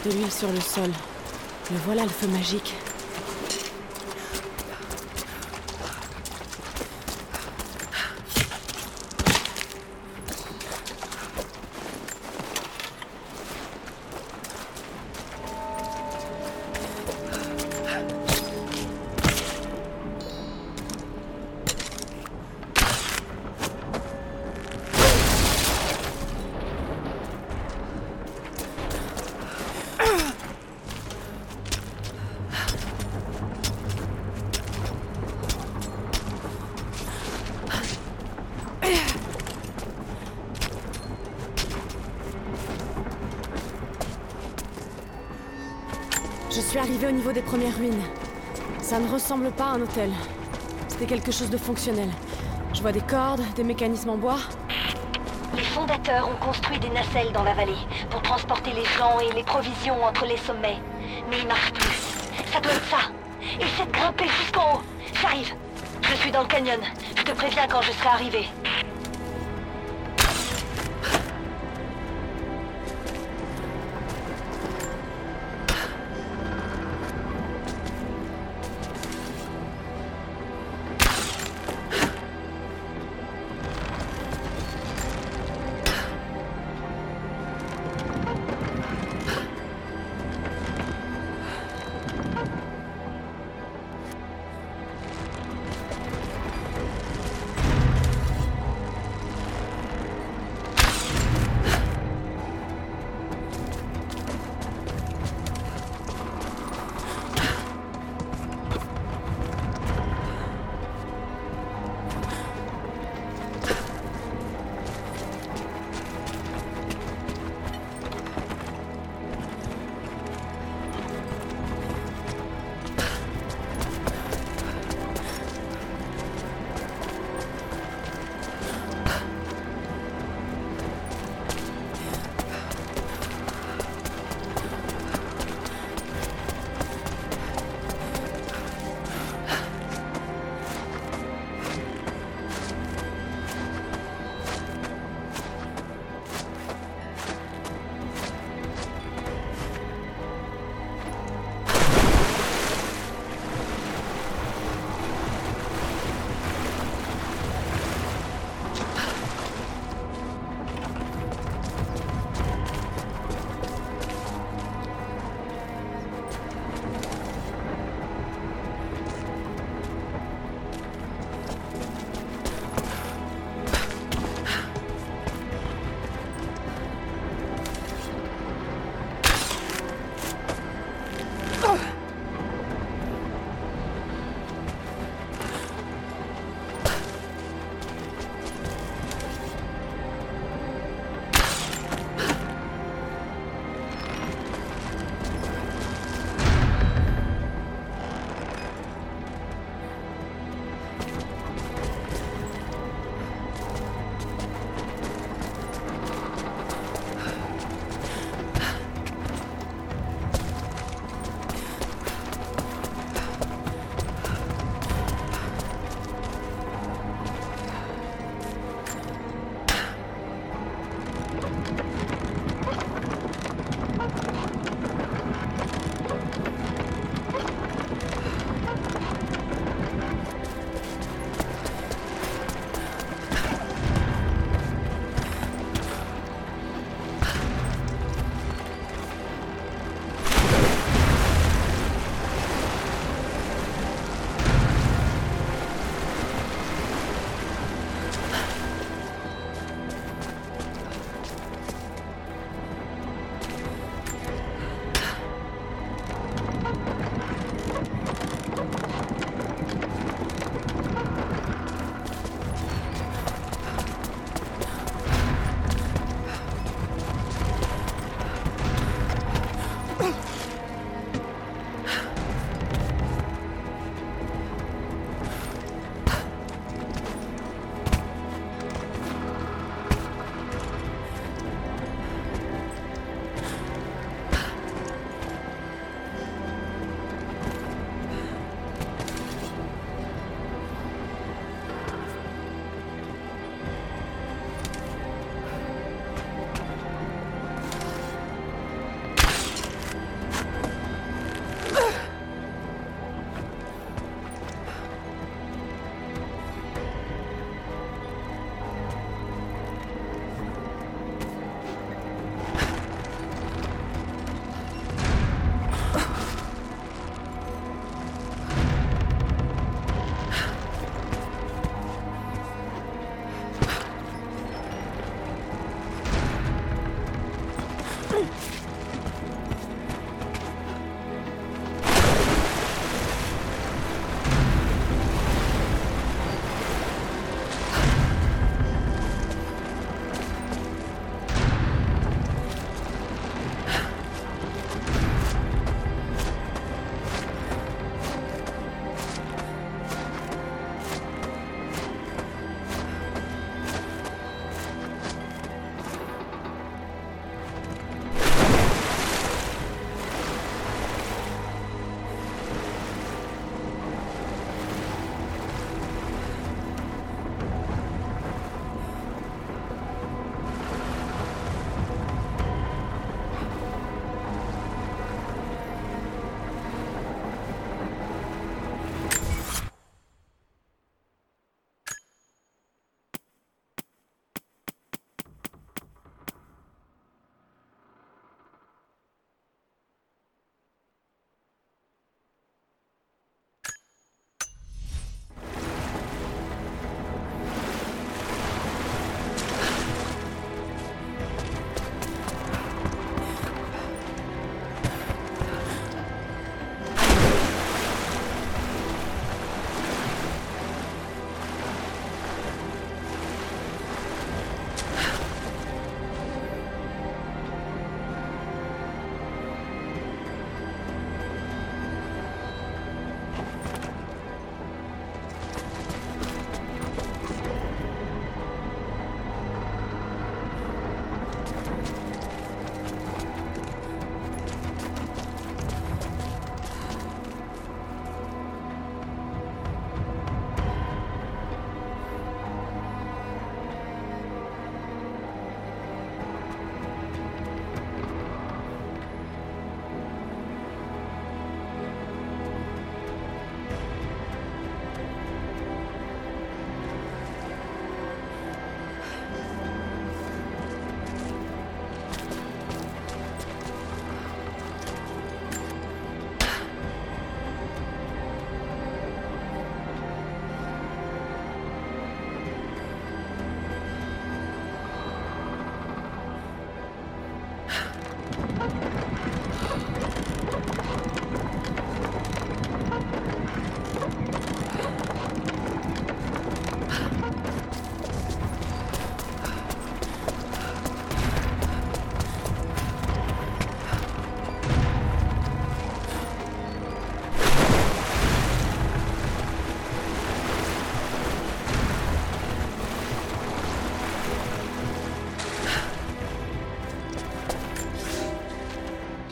[0.05, 0.91] De l'huile sur le sol.
[1.71, 2.75] Le voilà le feu magique.
[49.31, 50.11] Ressemble pas à un hôtel.
[50.89, 52.09] C'était quelque chose de fonctionnel.
[52.75, 54.41] Je vois des cordes, des mécanismes en bois.
[55.55, 57.79] Les fondateurs ont construit des nacelles dans la vallée
[58.11, 60.79] pour transporter les gens et les provisions entre les sommets.
[61.31, 61.97] Mais ils marchent plus.
[62.53, 63.03] Ça doit être ça.
[63.61, 64.83] Essaie de grimper jusqu'en haut.
[65.23, 65.55] J'arrive.
[66.03, 66.81] Je suis dans le canyon.
[67.17, 68.49] Je te préviens quand je serai arrivé.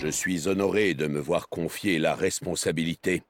[0.08, 3.24] Je suis honoré de me voir confier la responsabilité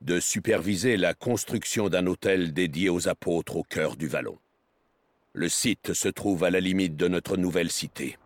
[0.00, 4.38] de superviser la construction d'un hôtel dédié aux apôtres au cœur du vallon.
[5.34, 8.16] Le site se trouve à la limite de notre nouvelle cité,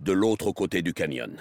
[0.00, 1.38] de l'autre côté du canyon.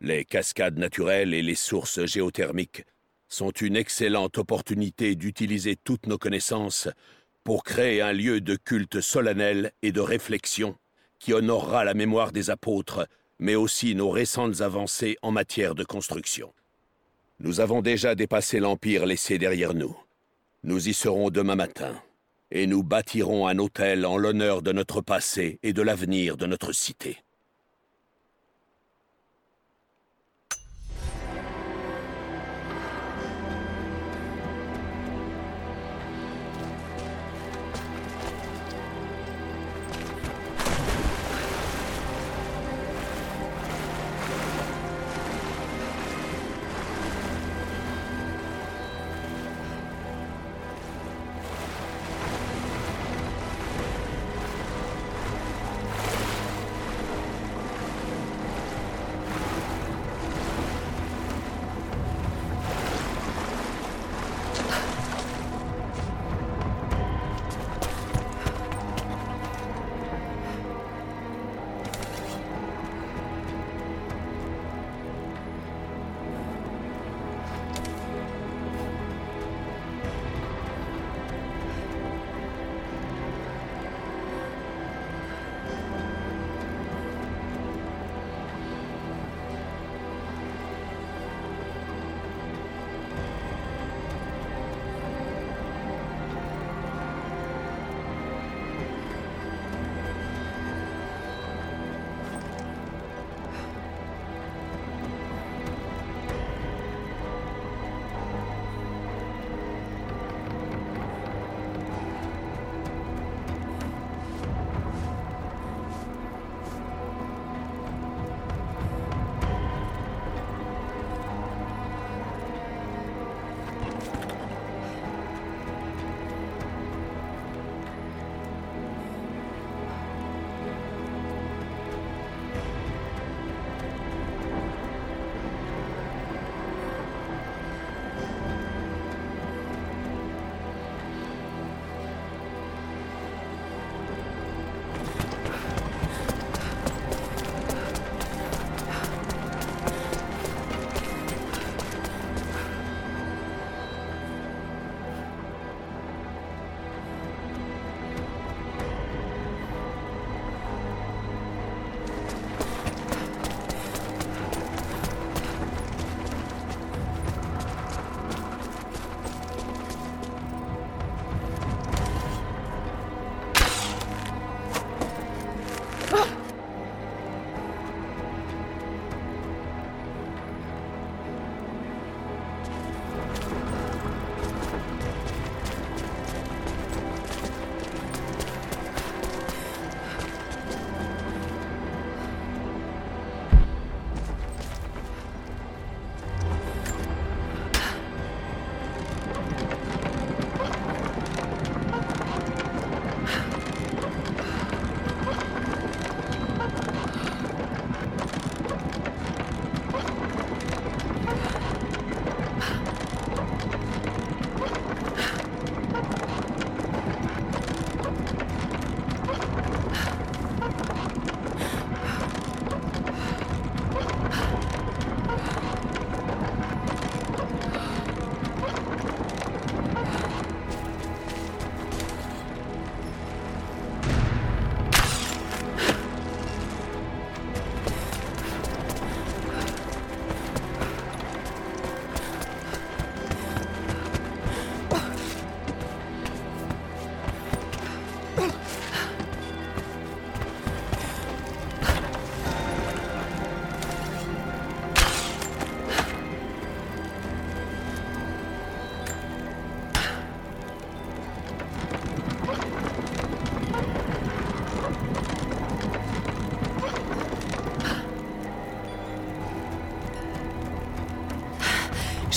[0.00, 2.86] Les cascades naturelles et les sources géothermiques
[3.28, 6.88] sont une excellente opportunité d'utiliser toutes nos connaissances
[7.42, 10.78] pour créer un lieu de culte solennel et de réflexion
[11.18, 13.06] qui honorera la mémoire des apôtres
[13.38, 16.52] mais aussi nos récentes avancées en matière de construction.
[17.40, 19.96] Nous avons déjà dépassé l'empire laissé derrière nous.
[20.62, 22.00] Nous y serons demain matin,
[22.50, 26.72] et nous bâtirons un hôtel en l'honneur de notre passé et de l'avenir de notre
[26.72, 27.23] cité.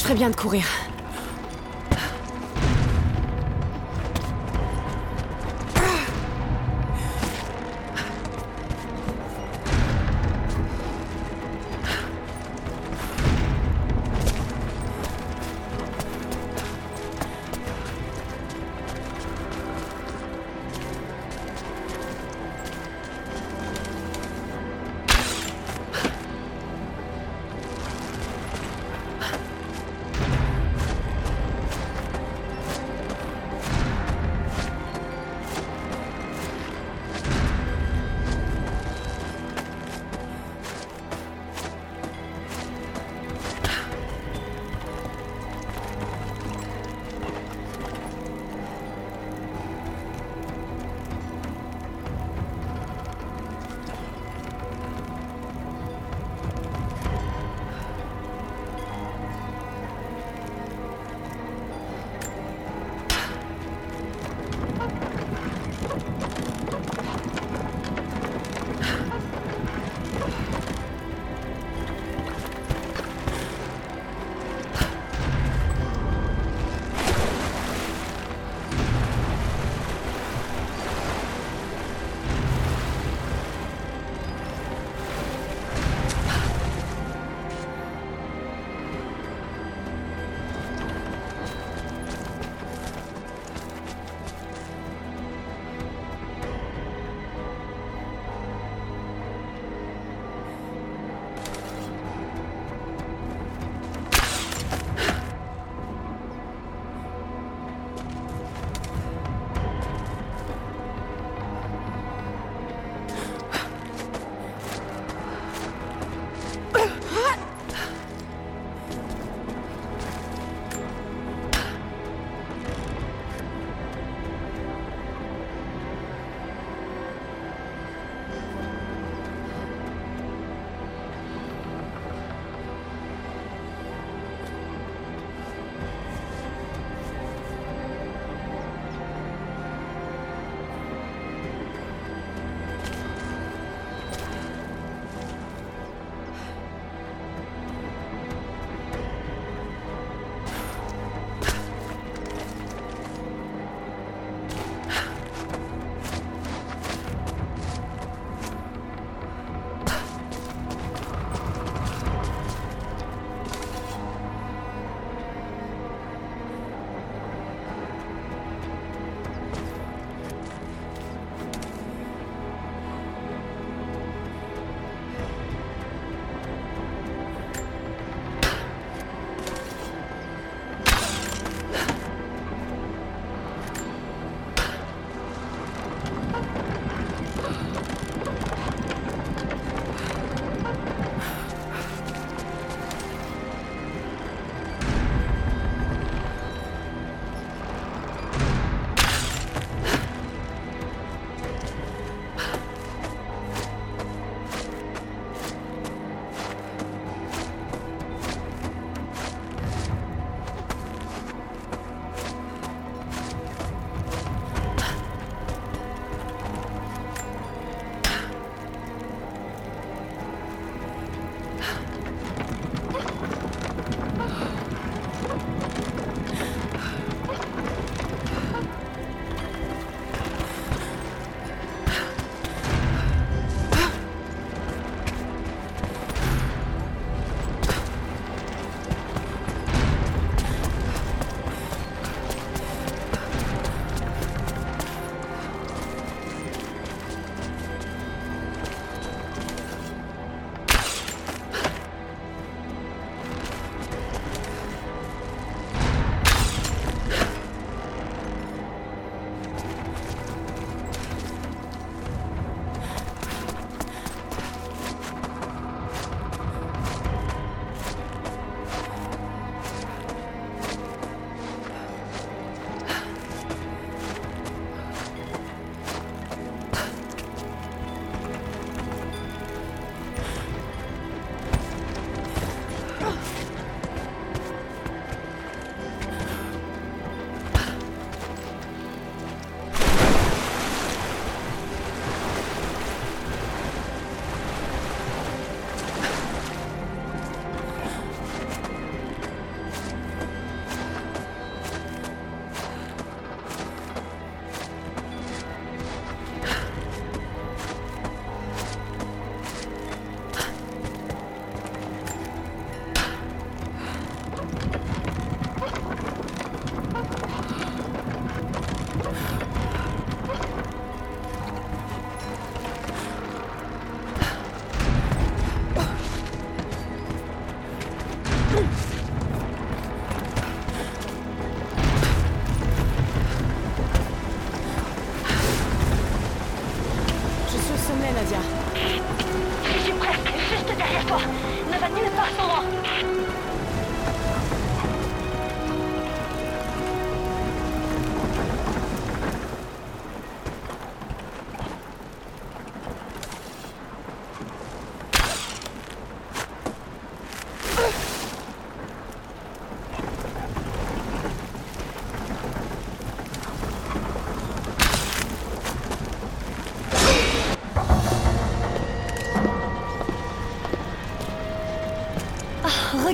[0.07, 0.77] Ferais bien de courir.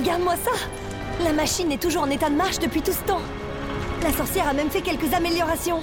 [0.04, 0.50] Regarde-moi ça
[1.24, 3.22] La machine est toujours en état de marche depuis tout ce temps.
[4.02, 5.80] La sorcière a même fait quelques améliorations.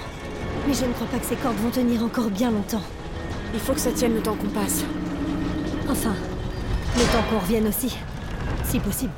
[0.67, 2.83] Mais je ne crois pas que ces cordes vont tenir encore bien longtemps.
[3.55, 4.83] Il faut que ça tienne le temps qu'on passe.
[5.89, 6.13] Enfin,
[6.97, 7.97] le temps qu'on revienne aussi.
[8.65, 9.11] Si possible.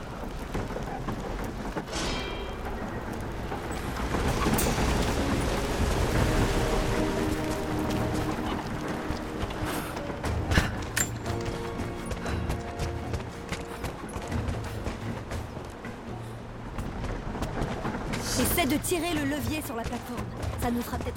[18.83, 20.25] Tirer le levier sur la plateforme.
[20.61, 21.12] Ça nous fera peut-être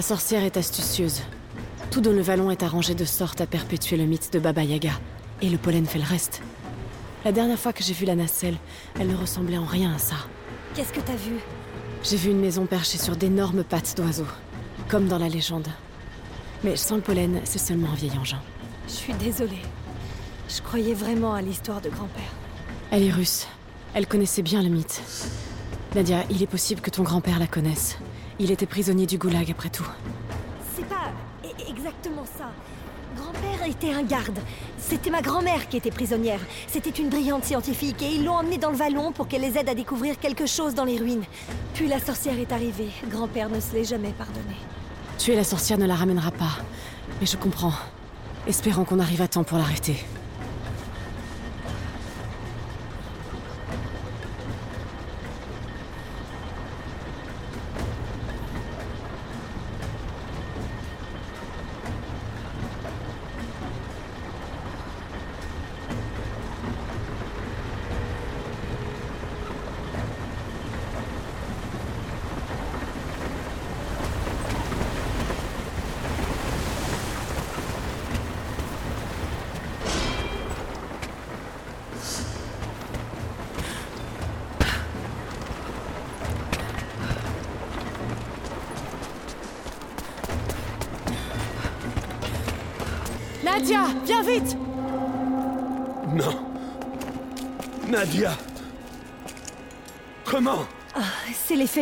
[0.00, 1.20] Ta sorcière est astucieuse.
[1.90, 4.92] Tout dans le vallon est arrangé de sorte à perpétuer le mythe de Baba Yaga.
[5.42, 6.40] Et le pollen fait le reste.
[7.22, 8.56] La dernière fois que j'ai vu la nacelle,
[8.98, 10.14] elle ne ressemblait en rien à ça.
[10.74, 11.34] Qu'est-ce que t'as vu?
[12.02, 14.24] J'ai vu une maison perchée sur d'énormes pattes d'oiseaux,
[14.88, 15.68] comme dans la légende.
[16.64, 18.40] Mais sans le pollen, c'est seulement un vieil engin.
[18.88, 19.60] Je suis désolée.
[20.48, 22.32] Je croyais vraiment à l'histoire de grand-père.
[22.90, 23.48] Elle est russe.
[23.92, 25.02] Elle connaissait bien le mythe.
[25.94, 27.98] Nadia, il est possible que ton grand-père la connaisse.
[28.42, 29.86] Il était prisonnier du goulag après tout.
[30.74, 31.12] C'est pas
[31.44, 32.46] e- exactement ça.
[33.14, 34.38] Grand-père était un garde.
[34.78, 36.40] C'était ma grand-mère qui était prisonnière.
[36.66, 39.68] C'était une brillante scientifique et ils l'ont emmenée dans le vallon pour qu'elle les aide
[39.68, 41.24] à découvrir quelque chose dans les ruines.
[41.74, 42.88] Puis la sorcière est arrivée.
[43.10, 44.56] Grand-père ne se l'est jamais pardonné.
[45.18, 46.56] Tuer la sorcière ne la ramènera pas.
[47.20, 47.74] Mais je comprends.
[48.46, 49.96] Espérons qu'on arrive à temps pour l'arrêter.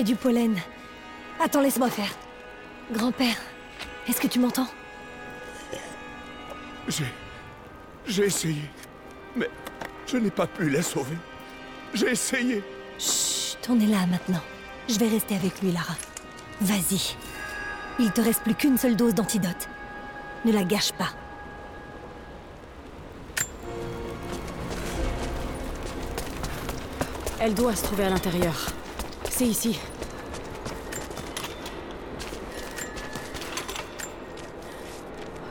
[0.02, 0.56] Du pollen.
[1.40, 2.10] Attends, laisse-moi faire.
[2.92, 3.36] Grand-père,
[4.08, 4.68] est-ce que tu m'entends?
[6.88, 7.04] J'ai...
[8.06, 8.62] J'ai essayé.
[9.36, 9.50] Mais
[10.06, 11.16] je n'ai pas pu la sauver.
[11.92, 12.64] J'ai essayé.
[12.98, 14.40] Chut, on est là maintenant.
[14.88, 15.94] Je vais rester avec lui, Lara.
[16.62, 17.16] Vas-y.
[17.98, 19.68] Il te reste plus qu'une seule dose d'antidote.
[20.44, 21.10] Ne la gâche pas.
[27.40, 28.72] Elle doit se trouver à l'intérieur.
[29.38, 29.78] C'est ici.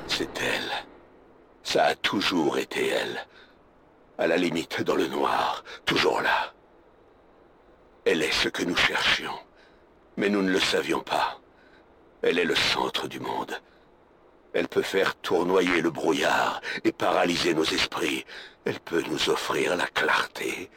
[0.09, 0.72] C'est elle.
[1.64, 3.26] Ça a toujours été elle.
[4.18, 6.51] À la limite, dans le noir, toujours là.
[8.03, 9.39] Elle est ce que nous cherchions.
[10.18, 11.39] Mais nous ne le savions pas.
[12.23, 13.57] Elle est le centre du monde.
[14.51, 18.26] Elle peut faire tournoyer le brouillard et paralyser nos esprits.
[18.65, 20.69] Elle peut nous offrir la clarté.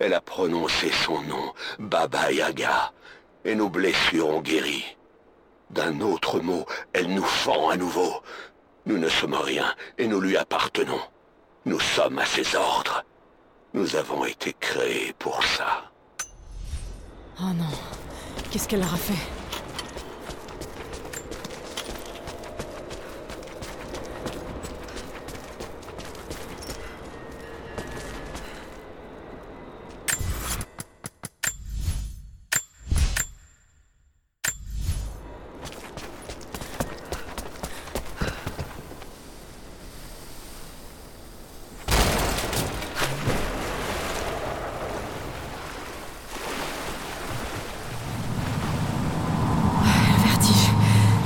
[0.00, 2.90] Elle a prononcé son nom, Baba Yaga,
[3.44, 4.82] et nos blessures ont guéri.
[5.68, 6.64] D'un autre mot,
[6.94, 8.22] elle nous fend à nouveau.
[8.86, 11.00] Nous ne sommes rien et nous lui appartenons.
[11.66, 13.04] Nous sommes à ses ordres.
[13.74, 15.84] Nous avons été créés pour ça.
[17.38, 17.64] Oh non.
[18.50, 19.40] Qu'est-ce qu'elle leur a fait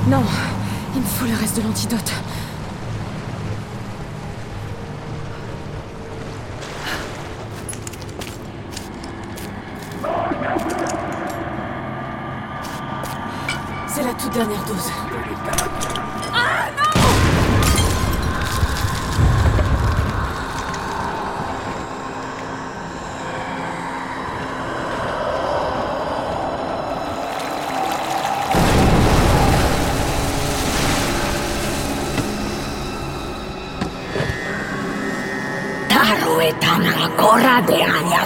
[0.07, 0.21] Non,
[0.93, 2.13] il me faut le reste de l'antidote.
[13.87, 14.91] C'est la toute dernière dose.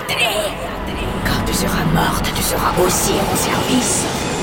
[0.09, 4.38] Quand tu seras morte, tu seras aussi à mon service.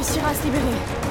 [0.00, 1.09] Réussira à se libérer.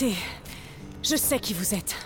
[0.00, 0.16] Arrêtez.
[1.02, 1.96] Je sais qui vous êtes.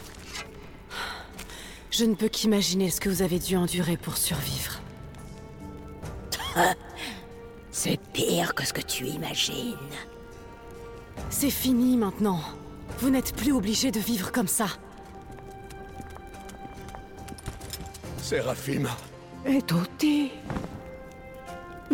[1.90, 4.80] Je ne peux qu'imaginer ce que vous avez dû endurer pour survivre.
[7.70, 9.76] C'est pire que ce que tu imagines.
[11.28, 12.40] C'est fini maintenant.
[12.98, 14.66] Vous n'êtes plus obligé de vivre comme ça.
[18.22, 18.86] Séraphim,
[19.44, 20.30] Et Toti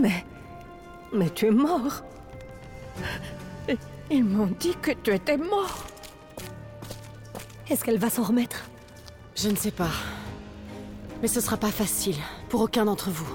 [0.00, 0.24] Mais...
[1.12, 2.04] Mais tu es mort.
[3.68, 3.78] Et-
[4.10, 5.86] Ils m'ont dit que tu étais mort.
[7.70, 8.64] Est-ce qu'elle va s'en remettre
[9.36, 9.90] Je ne sais pas.
[11.20, 12.16] Mais ce sera pas facile,
[12.48, 13.28] pour aucun d'entre vous.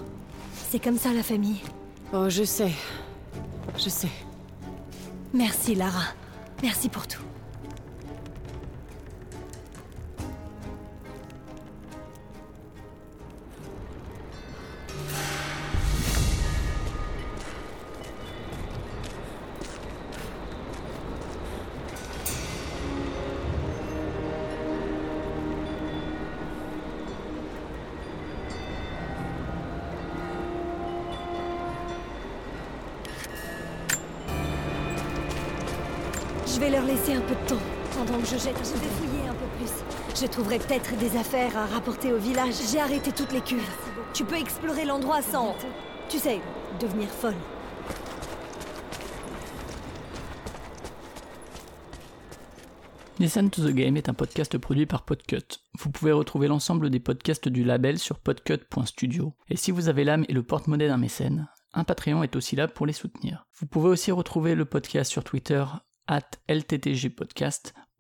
[0.70, 1.62] C'est comme ça la famille.
[2.14, 2.72] Oh, je sais.
[3.78, 4.10] Je sais.
[5.34, 6.04] Merci Lara.
[6.62, 7.22] Merci pour tout.
[40.44, 42.56] Trouverai peut-être des affaires à rapporter au village.
[42.70, 43.64] J'ai arrêté toutes les cuves.
[44.14, 45.56] Tu peux explorer l'endroit sans...
[46.10, 46.42] Tu sais,
[46.82, 47.36] devenir folle.
[53.20, 55.62] Listen to the Game est un podcast produit par Podcut.
[55.80, 59.34] Vous pouvez retrouver l'ensemble des podcasts du label sur podcut.studio.
[59.48, 62.68] Et si vous avez l'âme et le porte-monnaie d'un mécène, un Patreon est aussi là
[62.68, 63.48] pour les soutenir.
[63.60, 65.64] Vous pouvez aussi retrouver le podcast sur Twitter,
[66.08, 67.74] at LTTGpodcast,